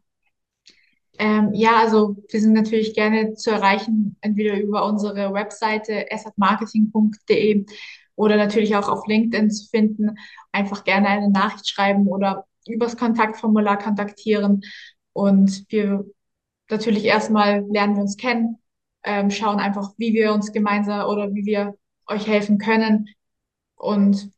Ähm, 1.19 1.51
ja, 1.53 1.77
also 1.77 2.15
wir 2.29 2.41
sind 2.41 2.53
natürlich 2.53 2.95
gerne 2.95 3.35
zu 3.35 3.51
erreichen, 3.51 4.17
entweder 4.21 4.59
über 4.59 4.85
unsere 4.85 5.33
Webseite 5.33 6.05
assetmarketing.de 6.11 7.65
oder 8.15 8.35
natürlich 8.37 8.75
auch 8.75 8.89
auf 8.89 9.05
LinkedIn 9.07 9.51
zu 9.51 9.69
finden. 9.69 10.15
Einfach 10.51 10.83
gerne 10.83 11.07
eine 11.07 11.29
Nachricht 11.29 11.69
schreiben 11.69 12.07
oder 12.07 12.45
übers 12.67 12.97
Kontaktformular 12.97 13.77
kontaktieren. 13.77 14.61
Und 15.13 15.65
wir 15.69 16.05
natürlich 16.69 17.05
erstmal 17.05 17.65
lernen 17.69 17.95
wir 17.95 18.01
uns 18.01 18.17
kennen, 18.17 18.57
ähm, 19.03 19.29
schauen 19.29 19.59
einfach, 19.59 19.93
wie 19.97 20.13
wir 20.13 20.33
uns 20.33 20.51
gemeinsam 20.51 21.09
oder 21.09 21.33
wie 21.33 21.45
wir 21.45 21.75
euch 22.07 22.27
helfen 22.27 22.57
können 22.57 23.09
und 23.75 24.31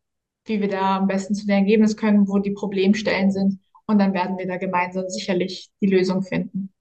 wie 0.46 0.62
wir 0.62 0.68
da 0.68 0.98
am 0.98 1.08
besten 1.08 1.36
zu 1.36 1.46
dem 1.46 1.58
Ergebnis 1.58 1.98
können, 1.98 2.28
wo 2.28 2.40
die 2.40 2.52
Problemstellen 2.52 3.32
sind. 3.32 3.60
Und 3.88 4.00
dann 4.00 4.14
werden 4.14 4.38
wir 4.38 4.48
da 4.48 4.58
gemeinsam 4.58 5.10
sicherlich 5.10 5.70
die 5.82 5.88
Lösung 5.88 6.24
finden. 6.24 6.74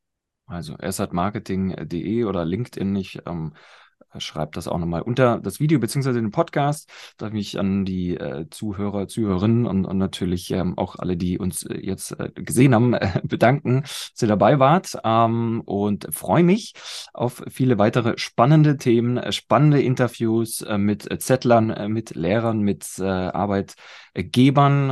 Also 0.47 0.75
ersatmarketing.de 0.77 2.25
oder 2.25 2.45
LinkedIn. 2.45 2.97
Ich 2.97 3.21
ähm, 3.27 3.55
schreibt 4.19 4.57
das 4.57 4.69
auch 4.69 4.79
nochmal 4.79 5.03
unter 5.03 5.39
das 5.41 5.61
Video 5.61 5.79
beziehungsweise 5.79 6.21
den 6.21 6.31
Podcast. 6.31 6.91
Darf 7.19 7.33
mich 7.33 7.59
an 7.59 7.85
die 7.85 8.17
äh, 8.17 8.47
Zuhörer, 8.51 9.09
Zuhörerinnen 9.09 9.67
und, 9.67 9.85
und 9.85 9.99
natürlich 9.99 10.51
ähm, 10.51 10.79
auch 10.79 10.97
alle, 10.97 11.17
die 11.17 11.39
uns 11.39 11.65
äh, 11.65 11.79
jetzt 11.81 12.13
äh, 12.19 12.31
gesehen 12.35 12.75
haben, 12.75 12.95
äh, 12.95 13.21
bedanken, 13.25 13.83
dass 13.83 14.23
ihr 14.23 14.29
dabei 14.29 14.59
wart 14.59 14.97
ähm, 15.05 15.63
und 15.65 16.09
freue 16.13 16.43
mich 16.43 16.75
auf 17.13 17.43
viele 17.49 17.79
weitere 17.79 18.15
spannende 18.17 18.77
Themen, 18.77 19.17
äh, 19.17 19.33
spannende 19.33 19.83
Interviews 19.83 20.63
äh, 20.63 20.79
mit 20.79 21.09
Zettlern, 21.23 21.93
mit 21.93 22.15
Lehrern, 22.15 22.61
mit 22.61 23.01
Arbeitgebern 23.01 24.91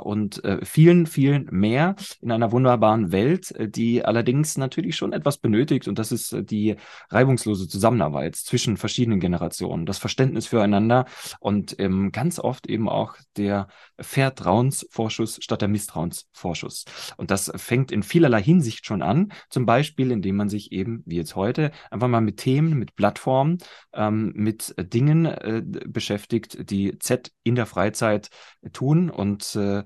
und 0.00 0.42
vielen, 0.62 1.06
vielen 1.06 1.48
mehr 1.50 1.96
in 2.20 2.32
einer 2.32 2.52
wunderbaren 2.52 3.12
Welt, 3.12 3.54
die 3.58 4.04
allerdings 4.04 4.56
natürlich 4.58 4.96
schon 4.96 5.12
etwas 5.12 5.38
benötigt 5.38 5.88
und 5.88 5.98
das 5.98 6.12
ist 6.12 6.36
die 6.50 6.76
reibungslose 7.10 7.68
Zusammenarbeit 7.68 8.36
zwischen 8.50 8.76
verschiedenen 8.76 9.20
Generationen, 9.20 9.86
das 9.86 9.98
Verständnis 9.98 10.48
füreinander 10.48 11.04
und 11.38 11.78
ähm, 11.78 12.10
ganz 12.10 12.40
oft 12.40 12.66
eben 12.66 12.88
auch 12.88 13.14
der 13.36 13.68
Vertrauensvorschuss 14.00 15.38
statt 15.40 15.60
der 15.60 15.68
Misstrauensvorschuss. 15.68 16.84
Und 17.16 17.30
das 17.30 17.52
fängt 17.54 17.92
in 17.92 18.02
vielerlei 18.02 18.42
Hinsicht 18.42 18.84
schon 18.86 19.02
an, 19.02 19.32
zum 19.50 19.66
Beispiel 19.66 20.10
indem 20.10 20.34
man 20.34 20.48
sich 20.48 20.72
eben, 20.72 21.04
wie 21.06 21.14
jetzt 21.14 21.36
heute, 21.36 21.70
einfach 21.92 22.08
mal 22.08 22.20
mit 22.20 22.38
Themen, 22.38 22.76
mit 22.76 22.96
Plattformen, 22.96 23.58
ähm, 23.92 24.32
mit 24.34 24.74
Dingen 24.78 25.26
äh, 25.26 25.62
beschäftigt, 25.64 26.68
die 26.68 26.98
Z 26.98 27.30
in 27.44 27.54
der 27.54 27.66
Freizeit 27.66 28.30
tun 28.72 29.10
und 29.10 29.54
äh, 29.54 29.84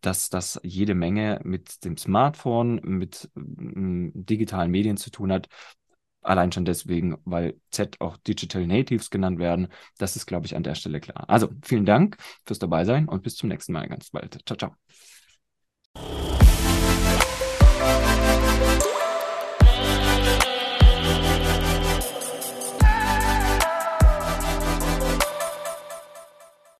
dass 0.00 0.30
das 0.30 0.60
jede 0.62 0.94
Menge 0.94 1.40
mit 1.42 1.84
dem 1.84 1.96
Smartphone, 1.96 2.80
mit 2.84 3.28
äh, 3.34 3.40
digitalen 4.14 4.70
Medien 4.70 4.96
zu 4.96 5.10
tun 5.10 5.32
hat, 5.32 5.48
Allein 6.22 6.52
schon 6.52 6.64
deswegen, 6.64 7.16
weil 7.24 7.54
Z 7.70 8.00
auch 8.00 8.16
Digital 8.16 8.66
Natives 8.66 9.10
genannt 9.10 9.38
werden. 9.38 9.68
Das 9.98 10.16
ist, 10.16 10.26
glaube 10.26 10.46
ich, 10.46 10.56
an 10.56 10.62
der 10.62 10.74
Stelle 10.74 11.00
klar. 11.00 11.28
Also 11.28 11.48
vielen 11.62 11.84
Dank 11.86 12.16
fürs 12.46 12.58
Dabeisein 12.58 13.08
und 13.08 13.22
bis 13.22 13.36
zum 13.36 13.48
nächsten 13.48 13.72
Mal 13.72 13.88
ganz 13.88 14.10
bald. 14.10 14.38
Ciao, 14.46 14.56
ciao. 14.56 16.41